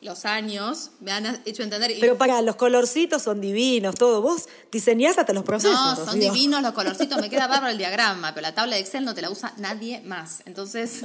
los 0.03 0.25
años 0.25 0.93
me 1.01 1.13
han 1.13 1.43
hecho 1.45 1.63
entender. 1.63 1.95
Pero 2.01 2.17
para, 2.17 2.41
los 2.41 2.57
colorcitos 2.57 3.23
son 3.23 3.41
divinos, 3.41 3.95
todo. 3.97 4.23
Vos 4.23 4.49
diseñás 4.73 5.19
hasta 5.19 5.33
los 5.33 5.45
procesos. 5.45 5.75
No, 5.75 6.07
son 6.07 6.19
divinos 6.19 6.63
los 6.63 6.73
colorcitos, 6.73 7.21
me 7.21 7.29
queda 7.29 7.47
bárbaro 7.49 7.73
el 7.73 7.79
diagrama, 7.79 8.33
pero 8.33 8.43
la 8.43 8.55
tabla 8.55 8.77
de 8.77 8.83
Excel 8.83 9.05
no 9.05 9.15
te 9.15 9.21
la 9.21 9.31
usa 9.31 9.53
nadie 9.59 10.01
más. 10.01 10.43
Entonces, 10.47 11.03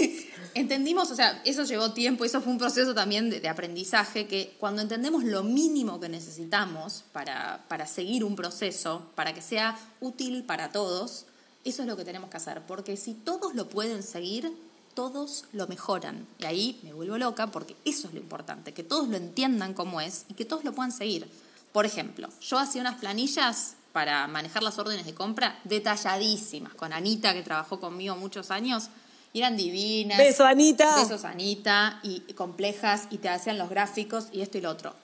entendimos, 0.54 1.10
o 1.10 1.14
sea, 1.14 1.40
eso 1.44 1.64
llevó 1.64 1.92
tiempo, 1.92 2.24
eso 2.24 2.42
fue 2.42 2.52
un 2.52 2.58
proceso 2.58 2.94
también 2.94 3.30
de, 3.30 3.48
aprendizaje, 3.48 4.26
que 4.26 4.54
cuando 4.58 4.82
entendemos 4.82 5.24
lo 5.24 5.42
mínimo 5.42 5.98
que 5.98 6.08
necesitamos 6.08 7.04
para, 7.12 7.64
para 7.68 7.86
seguir 7.86 8.24
un 8.24 8.36
proceso, 8.36 9.10
para 9.14 9.32
que 9.32 9.40
sea 9.40 9.78
útil 10.00 10.44
para 10.44 10.70
todos, 10.70 11.26
eso 11.64 11.82
es 11.82 11.88
lo 11.88 11.96
que 11.96 12.04
tenemos 12.04 12.28
que 12.28 12.36
hacer, 12.36 12.60
porque 12.66 12.96
si 12.98 13.14
todos 13.14 13.54
lo 13.54 13.68
pueden 13.70 14.02
seguir, 14.02 14.52
todos 14.94 15.44
lo 15.52 15.66
mejoran. 15.66 16.26
Y 16.38 16.44
ahí 16.44 16.80
me 16.82 16.92
vuelvo 16.92 17.18
loca 17.18 17.48
porque 17.48 17.76
eso 17.84 18.08
es 18.08 18.14
lo 18.14 18.20
importante, 18.20 18.72
que 18.72 18.84
todos 18.84 19.08
lo 19.08 19.16
entiendan 19.16 19.74
como 19.74 20.00
es 20.00 20.24
y 20.28 20.34
que 20.34 20.44
todos 20.44 20.64
lo 20.64 20.72
puedan 20.72 20.92
seguir. 20.92 21.28
Por 21.72 21.86
ejemplo, 21.86 22.28
yo 22.40 22.58
hacía 22.58 22.80
unas 22.80 23.00
planillas 23.00 23.74
para 23.92 24.26
manejar 24.26 24.62
las 24.62 24.78
órdenes 24.78 25.06
de 25.06 25.14
compra 25.14 25.60
detalladísimas, 25.64 26.74
con 26.74 26.92
Anita, 26.92 27.32
que 27.32 27.42
trabajó 27.42 27.78
conmigo 27.78 28.16
muchos 28.16 28.50
años, 28.50 28.88
y 29.32 29.40
eran 29.40 29.56
divinas. 29.56 30.18
Beso, 30.18 30.44
Anita. 30.44 30.96
Besos, 31.00 31.24
Anita, 31.24 32.00
y 32.02 32.20
complejas, 32.34 33.06
y 33.10 33.18
te 33.18 33.28
hacían 33.28 33.58
los 33.58 33.68
gráficos 33.68 34.26
y 34.32 34.42
esto 34.42 34.58
y 34.58 34.60
lo 34.60 34.70
otro. 34.70 34.94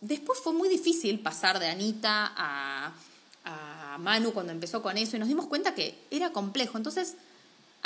Después 0.00 0.38
fue 0.40 0.52
muy 0.52 0.68
difícil 0.68 1.20
pasar 1.20 1.58
de 1.58 1.68
Anita 1.68 2.32
a, 2.36 2.92
a 3.44 3.98
Manu 3.98 4.32
cuando 4.32 4.52
empezó 4.52 4.82
con 4.82 4.96
eso, 4.98 5.16
y 5.16 5.18
nos 5.18 5.28
dimos 5.28 5.46
cuenta 5.46 5.74
que 5.74 5.98
era 6.10 6.30
complejo. 6.32 6.76
Entonces, 6.78 7.16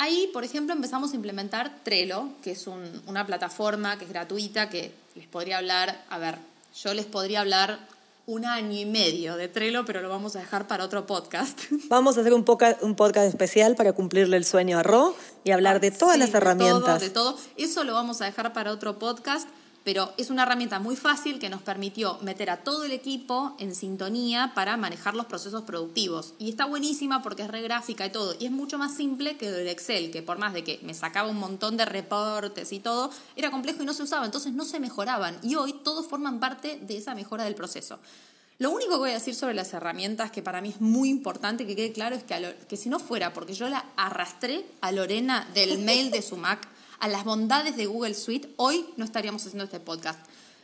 Ahí, 0.01 0.31
por 0.33 0.43
ejemplo, 0.43 0.73
empezamos 0.73 1.13
a 1.13 1.15
implementar 1.15 1.83
Trello, 1.83 2.29
que 2.41 2.53
es 2.53 2.65
una 2.65 3.27
plataforma 3.27 3.99
que 3.99 4.05
es 4.05 4.09
gratuita, 4.09 4.67
que 4.67 4.91
les 5.13 5.27
podría 5.27 5.59
hablar, 5.59 6.05
a 6.09 6.17
ver, 6.17 6.39
yo 6.75 6.95
les 6.95 7.05
podría 7.05 7.41
hablar 7.41 7.77
un 8.25 8.47
año 8.47 8.79
y 8.79 8.85
medio 8.85 9.35
de 9.35 9.47
Trello, 9.47 9.85
pero 9.85 10.01
lo 10.01 10.09
vamos 10.09 10.35
a 10.35 10.39
dejar 10.39 10.67
para 10.67 10.85
otro 10.85 11.05
podcast. 11.05 11.59
Vamos 11.87 12.17
a 12.17 12.21
hacer 12.21 12.33
un, 12.33 12.43
un 12.81 12.95
podcast 12.95 13.27
especial 13.27 13.75
para 13.75 13.93
cumplirle 13.93 14.37
el 14.37 14.45
sueño 14.45 14.79
a 14.79 14.83
Ro 14.83 15.15
y 15.43 15.51
hablar 15.51 15.79
de 15.79 15.91
todas 15.91 16.17
las 16.17 16.33
herramientas. 16.33 16.99
de 16.99 17.11
todo. 17.11 17.37
Eso 17.55 17.83
lo 17.83 17.93
vamos 17.93 18.21
a 18.21 18.25
dejar 18.25 18.53
para 18.53 18.71
otro 18.71 18.97
podcast 18.97 19.47
pero 19.83 20.13
es 20.17 20.29
una 20.29 20.43
herramienta 20.43 20.79
muy 20.79 20.95
fácil 20.95 21.39
que 21.39 21.49
nos 21.49 21.61
permitió 21.61 22.19
meter 22.21 22.49
a 22.49 22.57
todo 22.57 22.83
el 22.83 22.91
equipo 22.91 23.55
en 23.59 23.73
sintonía 23.73 24.51
para 24.53 24.77
manejar 24.77 25.15
los 25.15 25.25
procesos 25.25 25.63
productivos. 25.63 26.33
Y 26.37 26.49
está 26.49 26.65
buenísima 26.65 27.23
porque 27.23 27.43
es 27.43 27.47
regráfica 27.49 28.05
y 28.05 28.11
todo. 28.11 28.35
Y 28.39 28.45
es 28.45 28.51
mucho 28.51 28.77
más 28.77 28.95
simple 28.95 29.37
que 29.37 29.47
el 29.47 29.67
Excel, 29.67 30.11
que 30.11 30.21
por 30.21 30.37
más 30.37 30.53
de 30.53 30.63
que 30.63 30.79
me 30.83 30.93
sacaba 30.93 31.29
un 31.29 31.37
montón 31.37 31.77
de 31.77 31.85
reportes 31.85 32.71
y 32.73 32.79
todo, 32.79 33.09
era 33.35 33.49
complejo 33.49 33.81
y 33.81 33.85
no 33.85 33.93
se 33.93 34.03
usaba, 34.03 34.25
entonces 34.25 34.53
no 34.53 34.65
se 34.65 34.79
mejoraban. 34.79 35.39
Y 35.41 35.55
hoy 35.55 35.73
todos 35.83 36.05
forman 36.07 36.39
parte 36.39 36.79
de 36.81 36.97
esa 36.97 37.15
mejora 37.15 37.43
del 37.43 37.55
proceso. 37.55 37.99
Lo 38.59 38.69
único 38.69 38.91
que 38.91 38.97
voy 38.97 39.09
a 39.09 39.15
decir 39.15 39.33
sobre 39.33 39.55
las 39.55 39.73
herramientas, 39.73 40.29
que 40.29 40.43
para 40.43 40.61
mí 40.61 40.69
es 40.69 40.79
muy 40.79 41.09
importante 41.09 41.65
que 41.65 41.75
quede 41.75 41.91
claro, 41.91 42.15
es 42.15 42.23
que, 42.23 42.55
que 42.69 42.77
si 42.77 42.89
no 42.89 42.99
fuera 42.99 43.33
porque 43.33 43.55
yo 43.55 43.67
la 43.67 43.85
arrastré 43.95 44.63
a 44.81 44.91
Lorena 44.91 45.49
del 45.55 45.79
mail 45.79 46.11
de 46.11 46.21
su 46.21 46.37
Mac, 46.37 46.67
a 47.01 47.07
las 47.07 47.25
bondades 47.25 47.75
de 47.75 47.87
Google 47.87 48.13
Suite, 48.13 48.47
hoy 48.57 48.85
no 48.95 49.03
estaríamos 49.03 49.41
haciendo 49.41 49.65
este 49.65 49.79
podcast. 49.79 50.19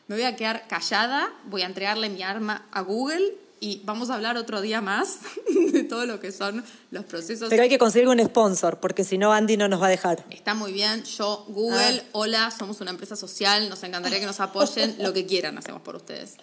Me 0.07 0.15
voy 0.15 0.23
a 0.23 0.35
quedar 0.35 0.67
callada, 0.67 1.33
voy 1.45 1.63
a 1.63 1.65
entregarle 1.65 2.09
mi 2.09 2.21
arma 2.21 2.67
a 2.71 2.81
Google 2.81 3.33
y 3.59 3.81
vamos 3.85 4.11
a 4.11 4.15
hablar 4.15 4.37
otro 4.37 4.61
día 4.61 4.79
más 4.79 5.17
de 5.71 5.83
todo 5.83 6.05
lo 6.05 6.19
que 6.19 6.31
son 6.31 6.63
los 6.91 7.05
procesos. 7.05 7.49
Pero 7.49 7.63
hay 7.63 7.69
que 7.69 7.79
conseguir 7.79 8.07
un 8.07 8.23
sponsor, 8.23 8.79
porque 8.79 9.03
si 9.03 9.17
no, 9.17 9.33
Andy 9.33 9.57
no 9.57 9.67
nos 9.67 9.81
va 9.81 9.87
a 9.87 9.89
dejar. 9.89 10.23
Está 10.29 10.53
muy 10.53 10.71
bien. 10.71 11.03
Yo, 11.05 11.43
Google, 11.47 12.03
ah. 12.05 12.09
hola, 12.11 12.51
somos 12.51 12.81
una 12.81 12.91
empresa 12.91 13.15
social, 13.15 13.67
nos 13.67 13.81
encantaría 13.81 14.19
que 14.19 14.27
nos 14.27 14.39
apoyen, 14.39 14.95
lo 14.99 15.13
que 15.13 15.25
quieran 15.25 15.57
hacemos 15.57 15.81
por 15.81 15.95
ustedes. 15.95 16.35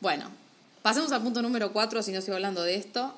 Bueno, 0.00 0.30
pasemos 0.80 1.12
al 1.12 1.22
punto 1.22 1.42
número 1.42 1.74
cuatro, 1.74 2.02
si 2.02 2.10
no 2.10 2.22
sigo 2.22 2.36
hablando 2.36 2.62
de 2.62 2.76
esto. 2.76 3.14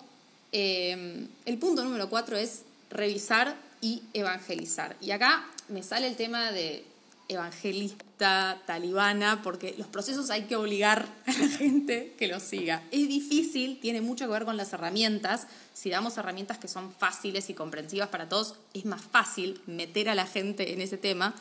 Eh, 0.50 1.28
el 1.44 1.58
punto 1.58 1.84
número 1.84 2.10
cuatro 2.10 2.36
es 2.36 2.62
revisar 2.90 3.54
y 3.80 4.02
evangelizar. 4.14 4.96
Y 5.00 5.12
acá 5.12 5.44
me 5.68 5.82
sale 5.82 6.08
el 6.08 6.16
tema 6.16 6.50
de 6.52 6.84
evangelista 7.28 8.62
talibana, 8.66 9.42
porque 9.42 9.74
los 9.76 9.86
procesos 9.86 10.30
hay 10.30 10.44
que 10.44 10.56
obligar 10.56 11.06
a 11.26 11.32
la 11.32 11.48
gente 11.48 12.14
que 12.18 12.26
los 12.26 12.42
siga. 12.42 12.82
Es 12.90 13.06
difícil, 13.06 13.78
tiene 13.80 14.00
mucho 14.00 14.26
que 14.26 14.32
ver 14.32 14.44
con 14.44 14.56
las 14.56 14.72
herramientas. 14.72 15.46
Si 15.74 15.90
damos 15.90 16.16
herramientas 16.16 16.58
que 16.58 16.68
son 16.68 16.92
fáciles 16.92 17.50
y 17.50 17.54
comprensivas 17.54 18.08
para 18.08 18.28
todos, 18.28 18.54
es 18.74 18.84
más 18.84 19.02
fácil 19.02 19.60
meter 19.66 20.08
a 20.08 20.14
la 20.14 20.26
gente 20.26 20.72
en 20.72 20.80
ese 20.80 20.96
tema. 20.96 21.34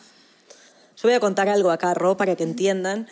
Yo 0.97 1.03
voy 1.03 1.13
a 1.13 1.19
contar 1.19 1.47
algo 1.47 1.71
acá, 1.71 1.93
Ro, 1.93 2.17
para 2.17 2.35
que 2.35 2.43
entiendan 2.43 3.07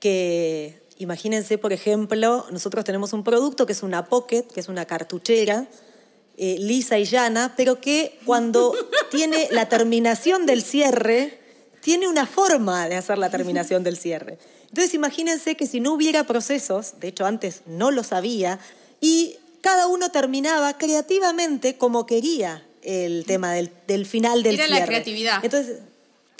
que 0.00 0.82
imagínense, 0.98 1.56
por 1.56 1.72
ejemplo, 1.72 2.44
nosotros 2.50 2.84
tenemos 2.84 3.12
un 3.12 3.24
producto 3.24 3.64
que 3.64 3.72
es 3.72 3.82
una 3.82 4.06
pocket, 4.06 4.42
que 4.42 4.60
es 4.60 4.68
una 4.68 4.84
cartuchera, 4.84 5.66
eh, 6.40 6.56
lisa 6.60 6.98
y 6.98 7.04
llana, 7.04 7.54
pero 7.56 7.80
que 7.80 8.16
cuando 8.24 8.72
tiene 9.10 9.48
la 9.50 9.68
terminación 9.68 10.46
del 10.46 10.62
cierre, 10.62 11.40
tiene 11.80 12.06
una 12.06 12.26
forma 12.26 12.88
de 12.88 12.94
hacer 12.94 13.18
la 13.18 13.28
terminación 13.28 13.82
del 13.82 13.96
cierre. 13.96 14.38
Entonces 14.68 14.94
imagínense 14.94 15.56
que 15.56 15.66
si 15.66 15.80
no 15.80 15.92
hubiera 15.92 16.24
procesos, 16.24 17.00
de 17.00 17.08
hecho 17.08 17.26
antes 17.26 17.62
no 17.66 17.90
lo 17.90 18.04
sabía, 18.04 18.60
y 19.00 19.36
cada 19.62 19.88
uno 19.88 20.10
terminaba 20.10 20.78
creativamente 20.78 21.76
como 21.76 22.06
quería 22.06 22.64
el 22.82 23.24
tema 23.26 23.52
del, 23.52 23.70
final 24.06 24.44
del 24.44 24.54
cierre. 24.54 24.70
Era 24.70 24.80
la 24.80 24.86
creatividad. 24.86 25.44
Entonces, 25.44 25.78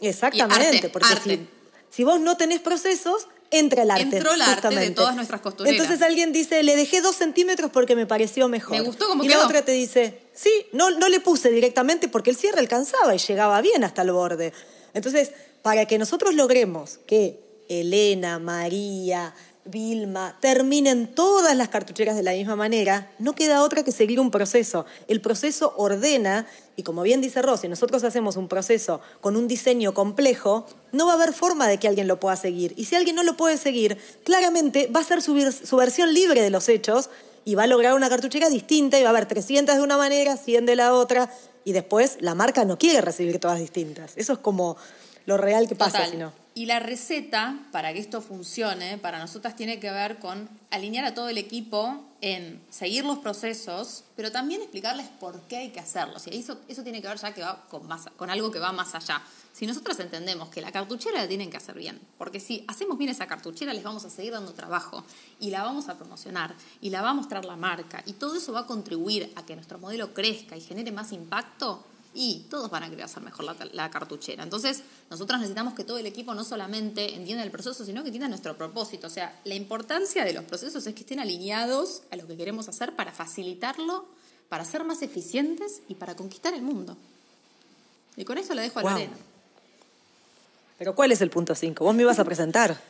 exactamente, 0.01 0.89
porque 0.91 1.09
Si, 1.25 1.49
si 1.91 2.05
vos 2.05 2.21
no 2.21 2.37
tenés 2.37 2.61
procesos, 2.61 3.27
entra 3.51 3.83
el 3.83 3.91
arte. 3.91 4.17
Entró 4.17 4.33
el 4.35 4.43
arte 4.43 4.69
de 4.69 4.91
todas 4.91 5.17
nuestras 5.17 5.41
costureras. 5.41 5.79
Entonces 5.79 6.03
alguien 6.07 6.33
dice, 6.33 6.63
le 6.63 6.77
dejé 6.77 7.01
dos 7.01 7.17
centímetros 7.17 7.71
porque 7.71 7.97
me 7.97 8.07
pareció 8.07 8.49
mejor. 8.49 8.77
Me 8.77 8.83
gustó 8.83 9.09
como 9.09 9.25
Y 9.25 9.29
la 9.29 9.45
otra 9.45 9.63
te 9.63 9.73
dice, 9.73 10.21
sí, 10.35 10.51
no, 10.73 10.91
no 10.91 11.09
le 11.09 11.21
puse 11.21 11.51
directamente 11.51 12.09
porque 12.09 12.31
el 12.31 12.37
cierre 12.37 12.59
alcanzaba 12.61 13.15
y 13.15 13.19
llegaba 13.19 13.61
bien 13.61 13.85
hasta 13.85 14.03
el 14.03 14.13
borde. 14.13 14.53
Entonces, 14.95 15.33
para 15.63 15.87
que 15.87 15.99
nosotros 15.99 16.35
logremos 16.35 16.99
que 17.07 17.41
Elena, 17.69 18.39
María, 18.39 19.35
Vilma, 19.71 20.37
terminen 20.41 21.15
todas 21.15 21.55
las 21.57 21.69
cartucheras 21.69 22.17
de 22.17 22.23
la 22.23 22.33
misma 22.33 22.57
manera, 22.57 23.13
no 23.19 23.35
queda 23.35 23.63
otra 23.63 23.85
que 23.85 23.93
seguir 23.93 24.19
un 24.19 24.31
proceso. 24.31 24.87
El 25.09 25.21
proceso 25.21 25.75
ordena, 25.77 26.47
y 26.77 26.83
como 26.83 27.03
bien 27.03 27.21
dice 27.21 27.43
Rosy, 27.43 27.69
nosotros 27.69 28.03
hacemos 28.05 28.37
un 28.37 28.49
proceso 28.49 29.01
con 29.21 29.37
un 29.37 29.47
diseño 29.47 29.93
complejo, 29.93 30.67
no 30.93 31.07
va 31.07 31.13
a 31.13 31.17
haber 31.17 31.35
forma 31.35 31.69
de 31.69 31.79
que 31.79 31.89
alguien 31.89 32.09
lo 32.09 32.19
pueda 32.19 32.37
seguir. 32.37 32.73
Y 32.77 32.87
si 32.87 32.97
alguien 32.97 33.15
no 33.15 33.23
lo 33.23 33.37
puede 33.37 33.59
seguir, 33.59 33.99
claramente 34.25 34.91
va 34.95 35.01
a 35.01 35.05
ser 35.05 35.21
su, 35.21 35.39
su 35.53 35.77
versión 35.77 36.15
libre 36.15 36.41
de 36.41 36.51
los 36.51 36.69
hechos 36.69 37.11
y 37.45 37.55
va 37.55 37.65
a 37.65 37.67
lograr 37.67 37.95
una 37.95 38.09
cartuchera 38.09 38.49
distinta 38.49 38.99
y 38.99 39.03
va 39.03 39.09
a 39.09 39.11
haber 39.11 39.27
300 39.27 39.77
de 39.77 39.83
una 39.83 39.97
manera, 39.97 40.37
100 40.37 40.67
de 40.67 40.77
la 40.77 40.95
otra, 40.95 41.31
y 41.65 41.73
después 41.73 42.17
la 42.21 42.35
marca 42.35 42.65
no 42.65 42.79
quiere 42.79 43.01
recibir 43.01 43.39
todas 43.39 43.59
distintas. 43.59 44.13
Eso 44.17 44.33
es 44.33 44.39
como 44.39 44.77
lo 45.27 45.37
real 45.37 45.69
que 45.69 45.75
pasa. 45.75 46.07
Y 46.59 46.67
la 46.67 46.81
receta 46.81 47.57
para 47.71 47.93
que 47.93 48.01
esto 48.01 48.21
funcione, 48.21 48.99
para 48.99 49.21
nosotras 49.21 49.55
tiene 49.55 49.79
que 49.79 49.93
ver 49.93 50.19
con 50.19 50.49
alinear 50.73 51.05
a 51.05 51.15
todo 51.15 51.29
el 51.29 51.39
equipo 51.39 52.05
en 52.21 52.61
seguir 52.69 53.05
los 53.05 53.19
procesos, 53.19 54.03
pero 54.17 54.33
también 54.33 54.61
explicarles 54.61 55.07
por 55.07 55.41
qué 55.43 55.59
hay 55.59 55.71
que 55.71 55.79
hacerlos. 55.79 56.27
Y 56.27 56.37
eso, 56.37 56.59
eso 56.67 56.83
tiene 56.83 57.01
que 57.01 57.07
ver 57.07 57.17
ya 57.17 57.33
que 57.33 57.43
va 57.43 57.65
con, 57.69 57.87
más, 57.87 58.07
con 58.17 58.29
algo 58.29 58.51
que 58.51 58.59
va 58.59 58.73
más 58.73 58.93
allá. 58.97 59.23
Si 59.53 59.69
nosotros 59.69 60.01
entendemos 60.01 60.49
que 60.49 60.61
la 60.61 60.73
cartuchera 60.73 61.21
la 61.21 61.29
tienen 61.29 61.49
que 61.49 61.59
hacer 61.59 61.77
bien, 61.77 62.01
porque 62.19 62.41
si 62.41 62.65
hacemos 62.67 62.99
bien 62.99 63.13
esa 63.13 63.29
cartuchera 63.29 63.73
les 63.73 63.85
vamos 63.85 64.05
a 64.05 64.11
seguir 64.11 64.33
dando 64.33 64.53
trabajo 64.53 65.05
y 65.39 65.51
la 65.51 65.63
vamos 65.63 65.89
a 65.89 65.97
promocionar 65.97 66.57
y 66.81 66.91
la 66.91 67.03
va 67.03 67.11
a 67.11 67.15
mostrar 67.15 67.45
la 67.45 67.55
marca 67.55 68.03
y 68.05 68.15
todo 68.15 68.35
eso 68.35 68.53
va 68.53 68.61
a 68.63 68.67
contribuir 68.67 69.33
a 69.37 69.47
que 69.47 69.55
nuestro 69.55 69.79
modelo 69.79 70.13
crezca 70.13 70.57
y 70.57 70.61
genere 70.61 70.91
más 70.91 71.13
impacto, 71.13 71.85
y 72.21 72.47
todos 72.51 72.69
van 72.69 72.83
a 72.83 72.91
querer 72.91 73.05
hacer 73.05 73.23
mejor 73.23 73.45
la, 73.73 73.91
cartuchera. 73.93 74.43
Entonces, 74.43 74.83
nosotros 75.09 75.39
necesitamos 75.39 75.75
que 75.75 75.85
todo 75.85 75.99
el 75.99 76.07
equipo 76.07 76.35
no 76.35 76.43
solamente 76.43 77.15
entienda 77.15 77.45
el 77.45 77.53
proceso, 77.53 77.85
sino 77.85 78.03
que 78.03 78.09
entienda 78.09 78.27
nuestro 78.27 78.57
propósito. 78.57 79.07
O 79.07 79.11
sea, 79.11 79.39
la 79.45 79.55
importancia 79.55 80.25
de 80.25 80.33
los 80.33 80.43
procesos 80.43 80.85
es 80.85 80.95
que 80.95 81.03
estén 81.03 81.21
alineados 81.21 82.03
a 82.11 82.17
lo 82.17 82.27
que 82.27 82.37
queremos 82.37 82.69
hacer 82.69 82.97
para 82.97 83.13
facilitarlo, 83.13 84.05
para 84.49 84.65
ser 84.65 84.83
más 84.83 85.03
eficientes 85.03 85.83
y 85.87 85.95
para 85.95 86.17
conquistar 86.17 86.55
el 86.55 86.63
mundo. 86.63 86.97
Y 88.17 88.25
con 88.25 88.37
eso 88.37 88.53
le 88.53 88.63
dejo 88.63 88.81
a 88.81 88.83
Lorena. 88.83 89.17
Pero 90.77 90.97
¿cuál 90.97 91.13
es 91.13 91.21
el 91.21 91.31
punto 91.31 91.55
5? 91.55 91.85
Vos 91.85 91.95
me 91.95 92.03
ibas 92.03 92.19
a 92.19 92.25
presentar. 92.25 92.81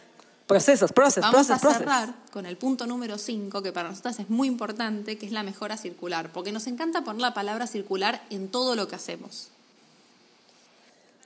Procesos, 0.49 0.93
procesos, 0.93 1.31
Vamos 1.31 1.51
a 1.51 1.59
cerrar 1.59 2.15
con 2.33 2.47
el 2.47 2.57
punto 2.57 2.87
número 2.87 3.19
5, 3.19 3.63
que 3.63 3.71
para 3.71 3.91
nosotros 3.91 4.19
es 4.19 4.31
muy 4.31 4.49
importante, 4.49 5.19
que 5.19 5.27
es 5.27 5.33
la 5.33 5.43
mejora 5.43 5.77
circular, 5.77 6.31
porque 6.33 6.53
nos 6.53 6.67
encanta 6.67 7.05
poner 7.05 7.21
la 7.21 7.35
palabra 7.35 7.67
circular 7.67 8.23
en 8.31 8.49
todo 8.49 8.75
lo 8.75 8.89
que 8.89 8.97
hacemos. 8.97 9.51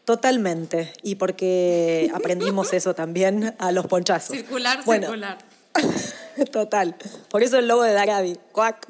Totalmente. 0.05 0.93
Y 1.05 1.15
porque 1.15 2.11
aprendimos 2.17 2.73
eso 2.73 2.95
también 2.95 3.55
a 3.61 3.71
los 3.71 3.87
ponchazos. 3.87 4.37
Circular, 4.37 4.83
circular. 4.85 5.39
Total. 6.53 6.97
Por 7.31 7.45
eso 7.45 7.59
el 7.59 7.69
logo 7.69 7.85
de 7.85 7.93
Darabi. 7.93 8.37
Cuac. 8.51 8.89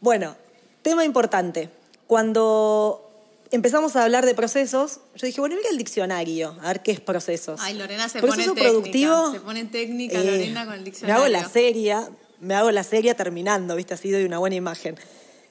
Bueno, 0.00 0.36
tema 0.82 1.04
importante. 1.04 1.68
Cuando 2.06 3.07
empezamos 3.50 3.96
a 3.96 4.04
hablar 4.04 4.26
de 4.26 4.34
procesos, 4.34 5.00
yo 5.14 5.26
dije, 5.26 5.40
bueno, 5.40 5.56
mira 5.56 5.68
el 5.70 5.78
diccionario, 5.78 6.56
a 6.62 6.68
ver 6.68 6.82
qué 6.82 6.92
es 6.92 7.00
procesos. 7.00 7.60
Ay, 7.62 7.74
Lorena 7.74 8.08
se 8.08 8.20
Proceso 8.20 8.54
pone 8.54 8.60
técnica. 8.62 8.70
productivo, 8.70 9.32
se 9.32 9.40
pone 9.40 9.64
técnica, 9.64 10.20
eh, 10.20 10.24
Lorena, 10.24 10.64
con 10.64 10.74
el 10.74 10.80
Me 10.80 10.84
diccionario. 10.84 11.22
hago 11.24 11.32
la 11.32 11.48
seria, 11.48 12.08
me 12.40 12.54
hago 12.54 12.70
la 12.70 12.84
seria 12.84 13.14
terminando, 13.16 13.74
¿viste? 13.76 13.94
Así 13.94 14.10
doy 14.10 14.24
una 14.24 14.38
buena 14.38 14.56
imagen. 14.56 14.96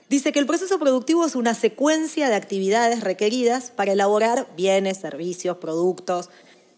Dice 0.10 0.32
que 0.32 0.40
el 0.40 0.46
proceso 0.46 0.80
productivo 0.80 1.26
es 1.26 1.36
una 1.36 1.54
secuencia 1.54 2.30
de 2.30 2.36
actividades 2.36 3.02
requeridas 3.02 3.72
para 3.72 3.92
elaborar 3.92 4.48
bienes, 4.56 4.98
servicios, 5.00 5.58
productos 5.58 6.30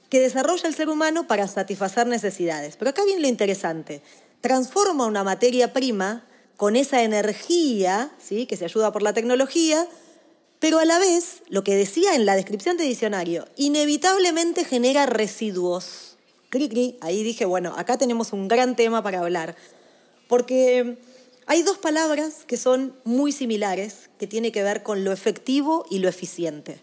que 0.09 0.19
desarrolla 0.19 0.67
el 0.67 0.73
ser 0.73 0.89
humano 0.89 1.27
para 1.27 1.47
satisfacer 1.47 2.07
necesidades. 2.07 2.75
Pero 2.77 2.89
acá 2.89 3.03
viene 3.05 3.21
lo 3.21 3.27
interesante. 3.27 4.01
Transforma 4.41 5.05
una 5.05 5.23
materia 5.23 5.73
prima 5.73 6.25
con 6.57 6.75
esa 6.75 7.03
energía, 7.03 8.09
¿sí? 8.17 8.47
que 8.47 8.57
se 8.57 8.65
ayuda 8.65 8.91
por 8.91 9.03
la 9.03 9.13
tecnología, 9.13 9.85
pero 10.59 10.79
a 10.79 10.85
la 10.85 10.99
vez, 10.99 11.41
lo 11.47 11.63
que 11.63 11.75
decía 11.75 12.15
en 12.15 12.25
la 12.25 12.35
descripción 12.35 12.75
de 12.75 12.83
diccionario, 12.83 13.47
inevitablemente 13.55 14.65
genera 14.65 15.05
residuos. 15.05 16.17
Cri, 16.49 16.67
cri. 16.67 16.97
Ahí 16.99 17.23
dije, 17.23 17.45
bueno, 17.45 17.73
acá 17.77 17.97
tenemos 17.97 18.33
un 18.33 18.49
gran 18.49 18.75
tema 18.75 19.01
para 19.01 19.21
hablar. 19.21 19.55
Porque 20.27 20.97
hay 21.45 21.63
dos 21.63 21.77
palabras 21.77 22.43
que 22.45 22.57
son 22.57 22.93
muy 23.05 23.31
similares, 23.31 24.09
que 24.19 24.27
tiene 24.27 24.51
que 24.51 24.61
ver 24.61 24.83
con 24.83 25.05
lo 25.05 25.13
efectivo 25.13 25.85
y 25.89 25.99
lo 25.99 26.09
eficiente. 26.09 26.81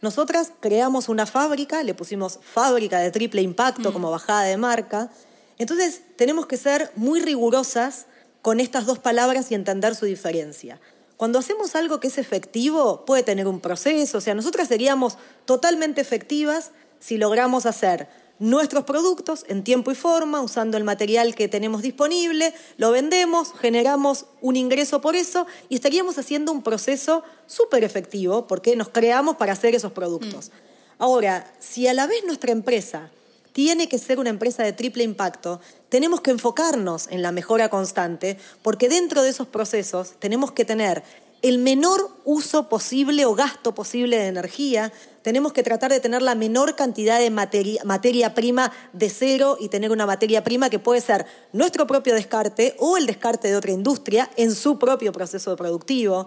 Nosotras 0.00 0.52
creamos 0.60 1.08
una 1.08 1.26
fábrica, 1.26 1.82
le 1.82 1.94
pusimos 1.94 2.38
fábrica 2.40 3.00
de 3.00 3.10
triple 3.10 3.42
impacto 3.42 3.92
como 3.92 4.12
bajada 4.12 4.44
de 4.44 4.56
marca. 4.56 5.10
Entonces 5.58 6.02
tenemos 6.14 6.46
que 6.46 6.56
ser 6.56 6.92
muy 6.94 7.20
rigurosas 7.20 8.06
con 8.42 8.60
estas 8.60 8.86
dos 8.86 9.00
palabras 9.00 9.50
y 9.50 9.56
entender 9.56 9.96
su 9.96 10.06
diferencia. 10.06 10.80
Cuando 11.18 11.40
hacemos 11.40 11.74
algo 11.74 11.98
que 11.98 12.06
es 12.06 12.16
efectivo, 12.16 13.04
puede 13.04 13.24
tener 13.24 13.48
un 13.48 13.58
proceso. 13.58 14.18
O 14.18 14.20
sea, 14.20 14.34
nosotras 14.34 14.68
seríamos 14.68 15.18
totalmente 15.46 16.00
efectivas 16.00 16.70
si 17.00 17.18
logramos 17.18 17.66
hacer 17.66 18.08
nuestros 18.38 18.84
productos 18.84 19.44
en 19.48 19.64
tiempo 19.64 19.90
y 19.90 19.96
forma, 19.96 20.40
usando 20.40 20.76
el 20.76 20.84
material 20.84 21.34
que 21.34 21.48
tenemos 21.48 21.82
disponible, 21.82 22.54
lo 22.76 22.92
vendemos, 22.92 23.52
generamos 23.60 24.26
un 24.40 24.54
ingreso 24.54 25.00
por 25.00 25.16
eso 25.16 25.48
y 25.68 25.74
estaríamos 25.74 26.18
haciendo 26.18 26.52
un 26.52 26.62
proceso 26.62 27.24
súper 27.48 27.82
efectivo 27.82 28.46
porque 28.46 28.76
nos 28.76 28.88
creamos 28.88 29.38
para 29.38 29.54
hacer 29.54 29.74
esos 29.74 29.90
productos. 29.90 30.52
Ahora, 30.98 31.52
si 31.58 31.88
a 31.88 31.94
la 31.94 32.06
vez 32.06 32.22
nuestra 32.24 32.52
empresa 32.52 33.10
tiene 33.52 33.88
que 33.88 33.98
ser 33.98 34.18
una 34.18 34.30
empresa 34.30 34.62
de 34.62 34.72
triple 34.72 35.04
impacto, 35.04 35.60
tenemos 35.88 36.20
que 36.20 36.30
enfocarnos 36.30 37.08
en 37.08 37.22
la 37.22 37.32
mejora 37.32 37.68
constante, 37.68 38.38
porque 38.62 38.88
dentro 38.88 39.22
de 39.22 39.30
esos 39.30 39.48
procesos 39.48 40.14
tenemos 40.18 40.52
que 40.52 40.64
tener 40.64 41.02
el 41.42 41.58
menor 41.58 42.10
uso 42.24 42.68
posible 42.68 43.24
o 43.24 43.34
gasto 43.34 43.74
posible 43.74 44.18
de 44.18 44.26
energía, 44.26 44.92
tenemos 45.22 45.52
que 45.52 45.62
tratar 45.62 45.90
de 45.90 46.00
tener 46.00 46.22
la 46.22 46.34
menor 46.34 46.74
cantidad 46.74 47.20
de 47.20 47.30
materia, 47.30 47.82
materia, 47.84 48.34
prima 48.34 48.72
de 48.92 49.08
cero 49.08 49.56
y 49.60 49.68
tener 49.68 49.92
una 49.92 50.06
materia 50.06 50.42
prima 50.42 50.70
que 50.70 50.78
puede 50.78 51.00
ser 51.00 51.26
nuestro 51.52 51.86
propio 51.86 52.14
descarte 52.14 52.74
o 52.78 52.96
el 52.96 53.06
descarte 53.06 53.48
de 53.48 53.56
otra 53.56 53.70
industria 53.70 54.28
en 54.36 54.54
su 54.54 54.78
propio 54.78 55.12
proceso 55.12 55.54
productivo. 55.56 56.26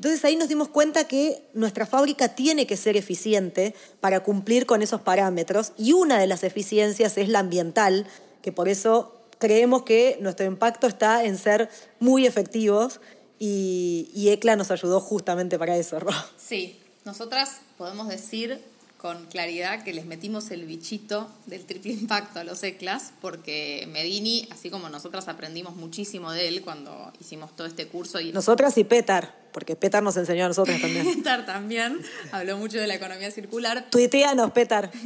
Entonces 0.00 0.24
ahí 0.24 0.34
nos 0.34 0.48
dimos 0.48 0.68
cuenta 0.68 1.04
que 1.04 1.42
nuestra 1.52 1.84
fábrica 1.84 2.28
tiene 2.28 2.66
que 2.66 2.78
ser 2.78 2.96
eficiente 2.96 3.74
para 4.00 4.20
cumplir 4.20 4.64
con 4.64 4.80
esos 4.80 5.02
parámetros 5.02 5.72
y 5.76 5.92
una 5.92 6.18
de 6.18 6.26
las 6.26 6.42
eficiencias 6.42 7.18
es 7.18 7.28
la 7.28 7.40
ambiental, 7.40 8.06
que 8.40 8.50
por 8.50 8.70
eso 8.70 9.20
creemos 9.36 9.82
que 9.82 10.16
nuestro 10.22 10.46
impacto 10.46 10.86
está 10.86 11.22
en 11.24 11.36
ser 11.36 11.68
muy 11.98 12.24
efectivos 12.26 12.98
y, 13.38 14.26
ECLA 14.30 14.56
nos 14.56 14.70
ayudó 14.70 15.00
justamente 15.00 15.58
para 15.58 15.76
eso. 15.76 15.98
Sí, 16.38 16.80
nosotras 17.04 17.58
podemos 17.76 18.08
decir 18.08 18.58
con 19.00 19.24
claridad 19.26 19.82
que 19.82 19.94
les 19.94 20.04
metimos 20.04 20.50
el 20.50 20.66
bichito 20.66 21.30
del 21.46 21.64
triple 21.64 21.92
impacto 21.92 22.38
a 22.38 22.44
los 22.44 22.62
ECLAS, 22.62 23.12
porque 23.22 23.88
Medini, 23.90 24.46
así 24.52 24.68
como 24.68 24.90
nosotras 24.90 25.26
aprendimos 25.28 25.74
muchísimo 25.74 26.32
de 26.32 26.48
él 26.48 26.60
cuando 26.60 27.10
hicimos 27.18 27.56
todo 27.56 27.66
este 27.66 27.86
curso 27.88 28.20
y 28.20 28.30
Nosotras 28.32 28.76
y 28.76 28.84
Petar, 28.84 29.34
porque 29.52 29.74
Petar 29.74 30.02
nos 30.02 30.18
enseñó 30.18 30.44
a 30.44 30.48
nosotras 30.48 30.82
también. 30.82 31.14
Petar 31.16 31.46
también 31.46 31.98
habló 32.30 32.58
mucho 32.58 32.78
de 32.78 32.86
la 32.86 32.94
economía 32.94 33.30
circular. 33.30 33.86
Tuiteanos, 33.90 34.50
Petar. 34.50 34.90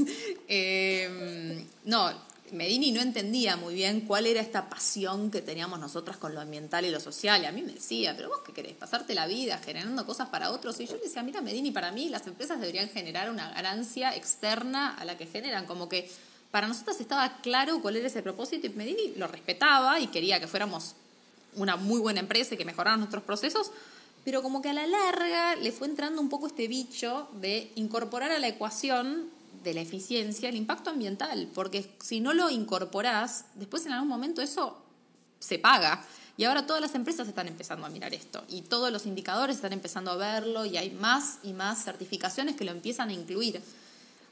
Eh, 0.46 1.64
no, 1.84 2.12
Medini 2.52 2.92
no 2.92 3.00
entendía 3.00 3.56
muy 3.56 3.74
bien 3.74 4.02
cuál 4.02 4.26
era 4.26 4.40
esta 4.40 4.68
pasión 4.68 5.30
que 5.30 5.40
teníamos 5.40 5.80
nosotras 5.80 6.18
con 6.18 6.34
lo 6.34 6.40
ambiental 6.40 6.84
y 6.84 6.90
lo 6.90 7.00
social. 7.00 7.42
Y 7.42 7.46
a 7.46 7.52
mí 7.52 7.62
me 7.62 7.72
decía, 7.72 8.14
pero 8.16 8.28
vos 8.28 8.40
qué 8.44 8.52
querés, 8.52 8.74
pasarte 8.74 9.14
la 9.14 9.26
vida 9.26 9.58
generando 9.64 10.04
cosas 10.04 10.28
para 10.28 10.50
otros. 10.50 10.78
Y 10.80 10.86
yo 10.86 10.96
le 10.96 11.02
decía, 11.02 11.22
mira, 11.22 11.40
Medini, 11.40 11.70
para 11.70 11.90
mí 11.90 12.10
las 12.10 12.26
empresas 12.26 12.60
deberían 12.60 12.88
generar 12.90 13.30
una 13.30 13.50
ganancia 13.50 14.14
externa 14.14 14.94
a 14.94 15.04
la 15.04 15.16
que 15.16 15.26
generan. 15.26 15.66
Como 15.66 15.88
que 15.88 16.10
para 16.50 16.68
nosotras 16.68 17.00
estaba 17.00 17.38
claro 17.40 17.80
cuál 17.80 17.96
era 17.96 18.06
ese 18.06 18.22
propósito 18.22 18.66
y 18.66 18.70
Medini 18.70 19.14
lo 19.16 19.26
respetaba 19.26 19.98
y 19.98 20.08
quería 20.08 20.38
que 20.38 20.46
fuéramos 20.46 20.94
una 21.56 21.76
muy 21.76 22.00
buena 22.00 22.20
empresa 22.20 22.54
y 22.54 22.58
que 22.58 22.64
mejoraran 22.64 23.00
nuestros 23.00 23.24
procesos. 23.24 23.70
Pero 24.24 24.42
como 24.42 24.62
que 24.62 24.68
a 24.68 24.72
la 24.74 24.86
larga 24.86 25.56
le 25.56 25.72
fue 25.72 25.88
entrando 25.88 26.20
un 26.20 26.28
poco 26.28 26.46
este 26.46 26.68
bicho 26.68 27.28
de 27.40 27.72
incorporar 27.74 28.32
a 28.32 28.38
la 28.38 28.48
ecuación 28.48 29.30
de 29.64 29.74
la 29.74 29.80
eficiencia 29.80 30.48
el 30.48 30.56
impacto 30.56 30.90
ambiental, 30.90 31.50
porque 31.54 31.90
si 32.00 32.20
no 32.20 32.32
lo 32.32 32.50
incorporás, 32.50 33.46
después 33.54 33.84
en 33.86 33.92
algún 33.92 34.08
momento 34.08 34.42
eso 34.42 34.80
se 35.40 35.58
paga. 35.58 36.04
Y 36.36 36.44
ahora 36.44 36.66
todas 36.66 36.82
las 36.82 36.94
empresas 36.94 37.28
están 37.28 37.46
empezando 37.46 37.86
a 37.86 37.90
mirar 37.90 38.12
esto 38.12 38.44
y 38.48 38.62
todos 38.62 38.90
los 38.90 39.06
indicadores 39.06 39.56
están 39.56 39.72
empezando 39.72 40.10
a 40.10 40.16
verlo 40.16 40.64
y 40.64 40.76
hay 40.76 40.90
más 40.90 41.38
y 41.44 41.52
más 41.52 41.84
certificaciones 41.84 42.56
que 42.56 42.64
lo 42.64 42.72
empiezan 42.72 43.08
a 43.08 43.12
incluir. 43.12 43.62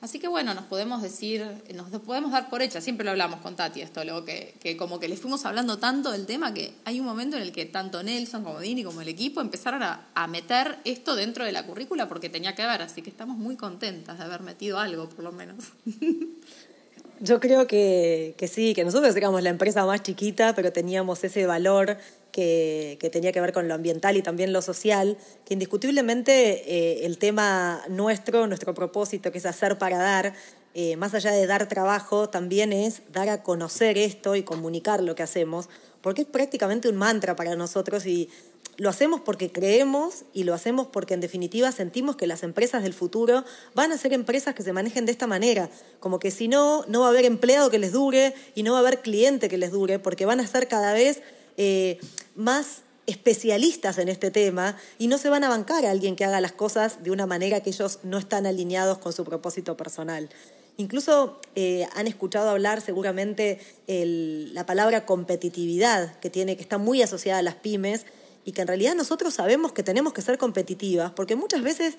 Así 0.03 0.19
que 0.19 0.27
bueno, 0.27 0.53
nos 0.53 0.65
podemos 0.65 1.01
decir, 1.01 1.47
nos 1.75 1.89
podemos 2.03 2.33
dar 2.33 2.51
por 2.51 2.61
hecha, 2.61 2.81
siempre 2.81 3.05
lo 3.05 3.13
hablamos 3.13 3.41
con 3.41 3.55
Tati 3.55 3.83
esto, 3.83 4.03
luego 4.05 4.25
que, 4.25 4.53
que 4.61 4.77
como 4.77 4.99
que 4.99 5.07
le 5.07 5.17
fuimos 5.17 5.47
hablando 5.47 5.79
tanto 5.79 6.11
del 6.11 6.27
tema 6.27 6.53
que 6.53 6.73
hay 6.85 6.99
un 6.99 7.07
momento 7.07 7.37
en 7.37 7.43
el 7.45 7.53
que 7.53 7.67
tanto 7.67 8.03
Nelson 8.03 8.43
como 8.43 8.59
Dini 8.59 8.83
como 8.83 9.01
el 9.01 9.07
equipo 9.07 9.41
empezaron 9.41 9.81
a, 9.85 10.09
a 10.13 10.27
meter 10.27 10.79
esto 10.85 11.15
dentro 11.15 11.45
de 11.45 11.53
la 11.53 11.65
currícula 11.65 12.09
porque 12.09 12.29
tenía 12.29 12.57
que 12.57 12.67
ver, 12.67 12.83
así 12.83 13.01
que 13.01 13.11
estamos 13.11 13.37
muy 13.37 13.57
contentas 13.57 14.19
de 14.19 14.25
haber 14.25 14.43
metido 14.43 14.81
algo 14.81 15.09
por 15.09 15.23
lo 15.23 15.31
menos. 15.31 15.57
Yo 17.21 17.39
creo 17.39 17.69
que, 17.69 18.35
que, 18.37 18.49
sí, 18.49 18.75
que 18.75 18.85
nosotros 18.85 19.15
éramos 19.15 19.41
la 19.45 19.51
empresa 19.51 19.87
más 19.87 20.03
chiquita, 20.03 20.57
pero 20.57 20.73
teníamos 20.73 21.23
ese 21.23 21.47
valor 21.47 21.97
que, 22.33 23.11
tenía 23.13 23.31
que 23.31 23.41
ver 23.41 23.53
con 23.53 23.69
lo 23.69 23.75
ambiental 23.75 24.17
y 24.17 24.23
también 24.23 24.53
lo 24.53 24.63
social, 24.63 25.17
que 25.45 25.55
indiscutiblemente 25.55 26.65
eh, 26.67 27.07
el 27.07 27.19
tema 27.19 27.83
nuestro, 27.89 28.47
nuestro 28.47 28.75
propósito, 28.75 29.31
que 29.31 29.39
es 29.39 29.47
hacer 29.47 29.79
para 29.79 29.99
dar, 29.99 30.35
eh, 30.75 30.97
más 30.97 31.15
allá 31.15 31.31
de 31.31 31.47
dar 31.47 31.69
trabajo, 31.69 32.31
también 32.31 32.73
es 32.73 33.03
dar 33.13 33.29
a 33.29 33.43
conocer 33.43 33.99
esto 33.99 34.35
y 34.35 34.43
comunicar 34.43 35.03
lo 35.03 35.15
que 35.15 35.23
hacemos, 35.23 35.69
porque 36.01 36.23
es 36.23 36.29
prácticamente 36.29 36.89
un 36.89 36.97
mantra 36.97 37.37
para 37.37 37.55
nosotros 37.55 38.07
y 38.07 38.31
lo 38.79 38.89
hacemos 38.89 39.21
porque 39.21 39.53
creemos 39.53 40.25
y 40.33 40.45
lo 40.45 40.55
hacemos 40.55 40.87
porque 40.87 41.13
en 41.13 41.21
definitiva 41.21 41.71
sentimos 41.73 42.17
que 42.17 42.27
las 42.27 42.43
empresas 42.43 42.83
del 42.83 42.95
futuro 42.95 43.45
van 43.75 43.93
a 43.93 43.99
ser 43.99 44.15
empresas 44.15 44.55
que 44.55 44.63
se 44.63 44.73
manejen 44.73 45.05
de 45.05 45.13
esta 45.13 45.27
manera, 45.27 45.69
como 46.01 46.19
que 46.19 46.31
si 46.31 46.49
no, 46.49 46.85
no 46.89 47.01
va 47.01 47.09
a 47.09 47.11
haber 47.11 47.27
empleado 47.27 47.69
que 47.69 47.79
les 47.79 47.93
dure 47.93 48.35
y 48.55 48.63
no 48.63 48.73
va 48.73 48.79
a 48.79 48.81
haber 48.81 49.03
cliente 49.03 49.51
que 49.51 49.59
les 49.59 49.73
dure, 49.73 49.99
porque 49.99 50.25
van 50.25 50.41
a 50.41 50.47
ser 50.47 50.69
cada 50.69 50.95
vez 50.95 51.21
eh, 51.57 51.99
más 52.35 52.83
especialistas 53.07 53.99
en 53.99 54.09
este 54.09 54.31
tema 54.31 54.77
y 54.99 55.09
no 55.09 55.19
se 55.19 55.29
van 55.29 55.45
a 55.45 55.49
bancar 55.49 55.85
a 55.85 55.91
alguien 55.91 56.17
que 56.17 56.25
haga 56.25 56.41
las 56.41 56.53
cosas 56.53 57.03
de 57.03 57.11
una 57.11 57.27
manera 57.27 57.61
que 57.61 57.71
ellos 57.71 57.99
no 58.05 58.19
están 58.19 58.47
alineados 58.47 58.99
con 58.99 59.13
su 59.13 59.25
propósito 59.25 59.77
personal. 59.77 60.29
Incluso 60.77 61.41
eh, 61.55 61.87
han 61.95 62.07
escuchado 62.07 62.51
hablar 62.51 62.81
seguramente 62.81 63.61
la 63.87 64.65
palabra 64.65 65.05
competitividad, 65.05 66.19
que, 66.21 66.31
tiene, 66.31 66.57
que 66.57 66.63
está 66.63 66.79
muy 66.79 67.03
asociada 67.03 67.41
a 67.41 67.43
las 67.43 67.57
pymes, 67.57 68.07
y 68.45 68.53
que 68.53 68.63
en 68.63 68.69
realidad 68.69 68.95
nosotros 68.95 69.35
sabemos 69.35 69.73
que 69.73 69.83
tenemos 69.83 70.13
que 70.13 70.23
ser 70.23 70.39
competitivas, 70.39 71.13
porque 71.13 71.37
muchas 71.37 71.63
veces 71.63 71.97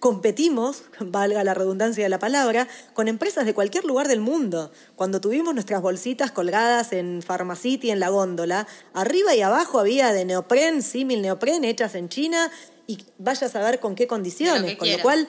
competimos, 0.00 0.84
valga 1.00 1.44
la 1.44 1.54
redundancia 1.54 2.02
de 2.04 2.08
la 2.08 2.18
palabra, 2.18 2.68
con 2.92 3.08
empresas 3.08 3.46
de 3.46 3.54
cualquier 3.54 3.84
lugar 3.84 4.08
del 4.08 4.20
mundo. 4.20 4.70
Cuando 4.96 5.20
tuvimos 5.20 5.54
nuestras 5.54 5.82
bolsitas 5.82 6.30
colgadas 6.30 6.92
en 6.92 7.22
Pharmacity, 7.22 7.90
en 7.90 8.00
la 8.00 8.08
góndola, 8.08 8.66
arriba 8.92 9.34
y 9.34 9.42
abajo 9.42 9.78
había 9.78 10.12
de 10.12 10.24
neopren, 10.24 10.82
símil 10.82 11.22
neopren, 11.22 11.64
hechas 11.64 11.94
en 11.94 12.08
China, 12.08 12.50
y 12.86 12.98
vaya 13.18 13.46
a 13.46 13.50
saber 13.50 13.80
con 13.80 13.94
qué 13.94 14.06
condiciones. 14.06 14.76
Con 14.76 14.90
lo 14.90 14.98
cual, 15.00 15.26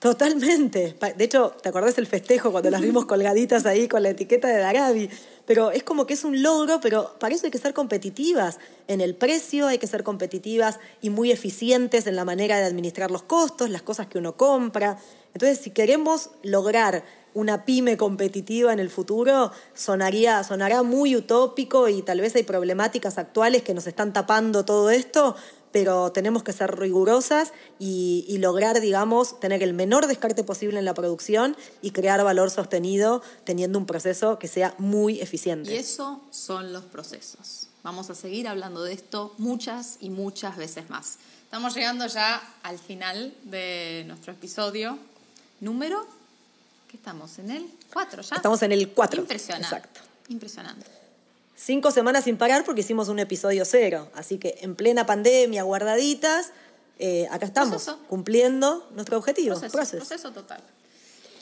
totalmente. 0.00 0.96
De 1.16 1.24
hecho, 1.24 1.54
¿te 1.62 1.68
acordás 1.68 1.98
el 1.98 2.06
festejo 2.06 2.50
cuando 2.50 2.70
las 2.70 2.80
vimos 2.80 3.04
colgaditas 3.06 3.64
ahí 3.66 3.88
con 3.88 4.02
la 4.02 4.10
etiqueta 4.10 4.48
de 4.48 4.58
Darabi? 4.58 5.10
Pero 5.46 5.70
es 5.70 5.82
como 5.82 6.06
que 6.06 6.14
es 6.14 6.24
un 6.24 6.42
logro, 6.42 6.80
pero 6.80 7.16
para 7.18 7.34
eso 7.34 7.46
hay 7.46 7.50
que 7.50 7.58
ser 7.58 7.74
competitivas 7.74 8.58
en 8.88 9.00
el 9.00 9.14
precio, 9.14 9.66
hay 9.66 9.78
que 9.78 9.86
ser 9.86 10.02
competitivas 10.02 10.78
y 11.02 11.10
muy 11.10 11.30
eficientes 11.30 12.06
en 12.06 12.16
la 12.16 12.24
manera 12.24 12.58
de 12.58 12.64
administrar 12.64 13.10
los 13.10 13.22
costos, 13.22 13.70
las 13.70 13.82
cosas 13.82 14.06
que 14.06 14.18
uno 14.18 14.36
compra. 14.36 14.98
Entonces, 15.34 15.58
si 15.58 15.70
queremos 15.70 16.30
lograr 16.42 17.04
una 17.34 17.64
pyme 17.64 17.96
competitiva 17.96 18.72
en 18.72 18.78
el 18.78 18.88
futuro, 18.88 19.50
sonaría, 19.74 20.44
sonará 20.44 20.82
muy 20.82 21.16
utópico 21.16 21.88
y 21.88 22.02
tal 22.02 22.20
vez 22.20 22.36
hay 22.36 22.44
problemáticas 22.44 23.18
actuales 23.18 23.62
que 23.62 23.74
nos 23.74 23.86
están 23.86 24.12
tapando 24.12 24.64
todo 24.64 24.90
esto, 24.90 25.34
pero 25.74 26.12
tenemos 26.12 26.44
que 26.44 26.52
ser 26.52 26.78
rigurosas 26.78 27.52
y, 27.80 28.38
lograr, 28.38 28.80
digamos, 28.80 29.40
tener 29.40 29.60
el 29.64 29.74
menor 29.74 30.06
descarte 30.06 30.44
posible 30.44 30.78
en 30.78 30.84
la 30.84 30.94
producción 30.94 31.56
y 31.82 31.90
crear 31.90 32.22
valor 32.22 32.52
sostenido 32.52 33.22
teniendo 33.42 33.80
un 33.80 33.84
proceso 33.84 34.38
que 34.38 34.46
sea 34.46 34.76
muy 34.78 35.20
eficiente. 35.20 35.74
Y 35.74 35.76
eso 35.78 36.22
son 36.30 36.72
los 36.72 36.84
procesos. 36.84 37.66
Vamos 37.82 38.08
a 38.08 38.14
seguir 38.14 38.46
hablando 38.46 38.84
de 38.84 38.92
esto 38.92 39.34
muchas 39.36 39.96
y 39.98 40.10
muchas 40.10 40.56
veces 40.56 40.88
más. 40.90 41.18
Estamos 41.42 41.74
llegando 41.74 42.06
ya 42.06 42.40
al 42.62 42.78
final 42.78 43.34
de 43.42 44.04
nuestro 44.06 44.32
episodio 44.32 44.96
número, 45.58 46.06
¿qué 46.88 46.98
estamos? 46.98 47.36
¿En 47.40 47.50
el 47.50 47.68
4 47.92 48.22
ya? 48.22 48.36
Estamos 48.36 48.62
en 48.62 48.70
el 48.70 48.90
4. 48.90 49.22
Impresionante. 49.22 49.74
Exacto. 49.74 50.00
Impresionante 50.28 51.03
cinco 51.64 51.90
semanas 51.90 52.24
sin 52.24 52.36
parar 52.36 52.64
porque 52.64 52.82
hicimos 52.82 53.08
un 53.08 53.18
episodio 53.18 53.64
cero. 53.64 54.08
Así 54.14 54.38
que 54.38 54.58
en 54.60 54.74
plena 54.74 55.06
pandemia, 55.06 55.62
guardaditas, 55.62 56.52
eh, 56.98 57.26
acá 57.30 57.46
estamos, 57.46 57.96
cumpliendo 58.08 58.88
nuestro 58.94 59.16
objetivo. 59.18 59.58
Proceso, 59.58 59.96
proceso. 59.98 60.32
total. 60.32 60.60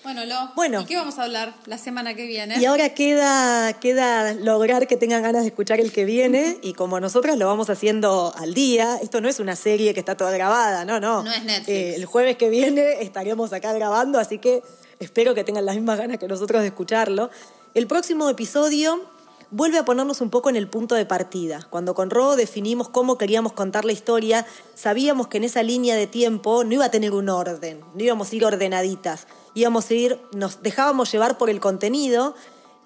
Bueno, 0.04 0.24
Lo, 0.24 0.52
bueno, 0.56 0.80
¿y 0.80 0.84
qué 0.86 0.96
vamos 0.96 1.18
a 1.20 1.24
hablar 1.24 1.54
la 1.66 1.78
semana 1.78 2.14
que 2.14 2.26
viene? 2.26 2.58
Y 2.58 2.64
ahora 2.64 2.88
queda, 2.88 3.72
queda 3.74 4.34
lograr 4.34 4.88
que 4.88 4.96
tengan 4.96 5.22
ganas 5.22 5.42
de 5.42 5.48
escuchar 5.48 5.78
el 5.78 5.92
que 5.92 6.04
viene 6.04 6.58
y 6.60 6.72
como 6.72 6.98
nosotras 6.98 7.38
lo 7.38 7.46
vamos 7.46 7.70
haciendo 7.70 8.34
al 8.36 8.52
día, 8.52 8.98
esto 9.00 9.20
no 9.20 9.28
es 9.28 9.38
una 9.38 9.54
serie 9.54 9.94
que 9.94 10.00
está 10.00 10.16
toda 10.16 10.32
grabada, 10.32 10.84
no, 10.84 10.98
no. 10.98 11.22
No 11.22 11.32
es 11.32 11.44
Netflix. 11.44 11.68
Eh, 11.68 11.94
el 11.94 12.04
jueves 12.06 12.36
que 12.36 12.50
viene 12.50 13.00
estaremos 13.00 13.52
acá 13.52 13.72
grabando, 13.74 14.18
así 14.18 14.38
que 14.38 14.64
espero 14.98 15.36
que 15.36 15.44
tengan 15.44 15.66
las 15.66 15.76
mismas 15.76 15.98
ganas 15.98 16.18
que 16.18 16.26
nosotros 16.26 16.62
de 16.62 16.68
escucharlo. 16.68 17.30
El 17.74 17.86
próximo 17.86 18.28
episodio 18.28 19.08
vuelve 19.52 19.78
a 19.78 19.84
ponernos 19.84 20.20
un 20.20 20.30
poco 20.30 20.50
en 20.50 20.56
el 20.56 20.68
punto 20.68 20.94
de 20.94 21.06
partida. 21.06 21.66
Cuando 21.70 21.94
con 21.94 22.10
Ro 22.10 22.36
definimos 22.36 22.88
cómo 22.88 23.18
queríamos 23.18 23.52
contar 23.52 23.84
la 23.84 23.92
historia, 23.92 24.46
sabíamos 24.74 25.28
que 25.28 25.36
en 25.36 25.44
esa 25.44 25.62
línea 25.62 25.94
de 25.94 26.06
tiempo 26.06 26.64
no 26.64 26.72
iba 26.72 26.86
a 26.86 26.90
tener 26.90 27.12
un 27.12 27.28
orden, 27.28 27.80
no 27.94 28.02
íbamos 28.02 28.32
a 28.32 28.36
ir 28.36 28.44
ordenaditas, 28.44 29.26
íbamos 29.54 29.90
a 29.90 29.94
ir, 29.94 30.18
nos 30.34 30.62
dejábamos 30.62 31.12
llevar 31.12 31.38
por 31.38 31.50
el 31.50 31.60
contenido 31.60 32.34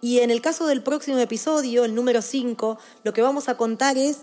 y 0.03 0.21
en 0.21 0.31
el 0.31 0.43
caso 0.43 0.67
del 0.67 0.83
próximo 0.83 1.19
episodio, 1.19 1.85
el 1.85 1.95
número 1.95 2.21
5, 2.21 2.79
lo 3.05 3.13
que 3.13 3.23
vamos 3.23 3.49
a 3.49 3.57
contar 3.57 3.97
es 3.97 4.23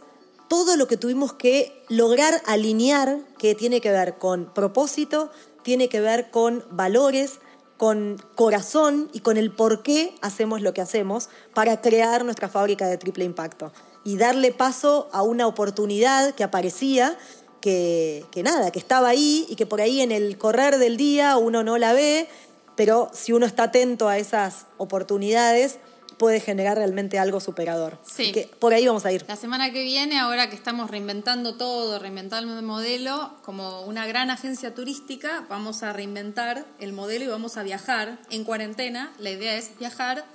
todo 0.49 0.75
lo 0.75 0.87
que 0.87 0.97
tuvimos 0.97 1.33
que 1.33 1.83
lograr 1.89 2.41
alinear, 2.45 3.19
que 3.37 3.55
tiene 3.55 3.81
que 3.81 3.91
ver 3.91 4.17
con 4.17 4.53
propósito, 4.53 5.31
tiene 5.63 5.87
que 5.87 6.01
ver 6.01 6.29
con 6.29 6.65
valores, 6.69 7.39
con 7.83 8.15
corazón 8.35 9.09
y 9.11 9.19
con 9.19 9.35
el 9.35 9.51
por 9.51 9.83
qué 9.83 10.15
hacemos 10.21 10.61
lo 10.61 10.73
que 10.73 10.79
hacemos 10.79 11.27
para 11.53 11.81
crear 11.81 12.23
nuestra 12.23 12.47
fábrica 12.47 12.87
de 12.87 12.97
triple 12.97 13.25
impacto 13.25 13.73
y 14.05 14.15
darle 14.15 14.53
paso 14.53 15.09
a 15.11 15.21
una 15.21 15.47
oportunidad 15.47 16.33
que 16.33 16.45
aparecía, 16.45 17.17
que, 17.59 18.23
que 18.31 18.41
nada, 18.41 18.71
que 18.71 18.79
estaba 18.79 19.09
ahí 19.09 19.45
y 19.49 19.57
que 19.57 19.65
por 19.65 19.81
ahí 19.81 19.99
en 19.99 20.13
el 20.13 20.37
correr 20.37 20.77
del 20.77 20.95
día 20.95 21.35
uno 21.35 21.61
no 21.61 21.77
la 21.77 21.91
ve, 21.91 22.29
pero 22.77 23.09
si 23.11 23.33
uno 23.33 23.45
está 23.45 23.63
atento 23.63 24.07
a 24.07 24.17
esas 24.17 24.65
oportunidades, 24.77 25.77
puede 26.17 26.39
generar 26.39 26.77
realmente 26.77 27.19
algo 27.19 27.39
superador. 27.39 27.97
Sí. 28.05 28.31
que 28.31 28.49
por 28.59 28.73
ahí 28.73 28.87
vamos 28.87 29.05
a 29.05 29.11
ir. 29.11 29.25
La 29.27 29.35
semana 29.35 29.71
que 29.71 29.83
viene, 29.83 30.19
ahora 30.19 30.49
que 30.49 30.55
estamos 30.55 30.89
reinventando 30.89 31.55
todo, 31.55 31.99
reinventando 31.99 32.57
el 32.57 32.65
modelo, 32.65 33.33
como 33.43 33.81
una 33.81 34.05
gran 34.07 34.29
agencia 34.29 34.73
turística, 34.73 35.45
vamos 35.49 35.83
a 35.83 35.93
reinventar 35.93 36.65
el 36.79 36.93
modelo 36.93 37.25
y 37.25 37.27
vamos 37.27 37.57
a 37.57 37.63
viajar 37.63 38.19
en 38.29 38.43
cuarentena. 38.43 39.11
La 39.19 39.31
idea 39.31 39.55
es 39.57 39.77
viajar 39.79 40.25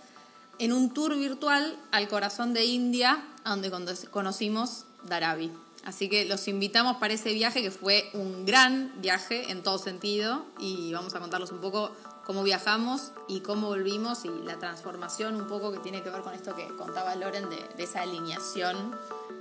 en 0.59 0.73
un 0.73 0.93
tour 0.93 1.17
virtual 1.17 1.77
al 1.93 2.09
corazón 2.09 2.53
de 2.53 2.64
India, 2.64 3.25
donde 3.45 3.71
conocimos 4.11 4.85
Darabi. 5.05 5.53
Así 5.85 6.09
que 6.09 6.25
los 6.25 6.49
invitamos 6.49 6.99
para 6.99 7.14
ese 7.14 7.33
viaje 7.33 7.62
que 7.62 7.71
fue 7.71 8.11
un 8.12 8.45
gran 8.45 8.93
viaje 9.01 9.51
en 9.51 9.62
todo 9.62 9.79
sentido 9.79 10.45
y 10.59 10.93
vamos 10.93 11.14
a 11.14 11.21
contarles 11.21 11.51
un 11.51 11.61
poco 11.61 11.93
cómo 12.29 12.43
viajamos 12.43 13.12
y 13.27 13.41
cómo 13.41 13.69
volvimos 13.69 14.27
y 14.27 14.29
la 14.45 14.59
transformación 14.59 15.35
un 15.35 15.47
poco 15.47 15.73
que 15.73 15.79
tiene 15.79 16.03
que 16.03 16.11
ver 16.11 16.21
con 16.21 16.35
esto 16.35 16.55
que 16.55 16.69
contaba 16.77 17.14
Loren 17.14 17.49
de, 17.49 17.67
esa 17.79 18.03
alineación 18.03 18.95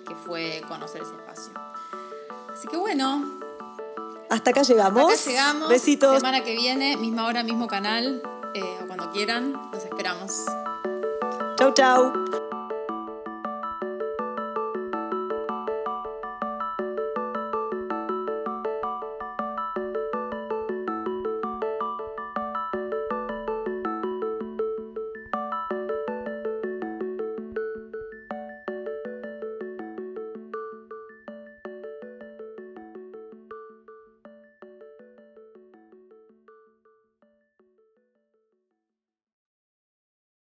que 0.08 0.16
fue 0.16 0.64
conocer 0.70 1.02
ese 1.02 1.12
espacio. 1.12 1.52
Así 2.54 2.66
que 2.70 2.78
bueno. 2.78 3.40
Hasta 4.30 4.52
acá 4.52 4.62
llegamos. 4.62 5.12
Hasta 5.12 5.30
acá 5.30 5.30
llegamos. 5.30 5.70
Besitos. 5.70 6.16
Semana 6.16 6.46
que 6.46 6.56
viene, 6.56 6.96
misma 6.96 7.26
hora, 7.26 7.44
mismo 7.44 7.68
canal. 7.68 8.22
Eh, 8.54 8.80
o 8.82 8.88
cuando 8.88 9.12
quieran, 9.12 9.52
los 9.74 9.84
esperamos. 9.84 10.46
Chau, 11.58 11.74
chau. 11.74 12.14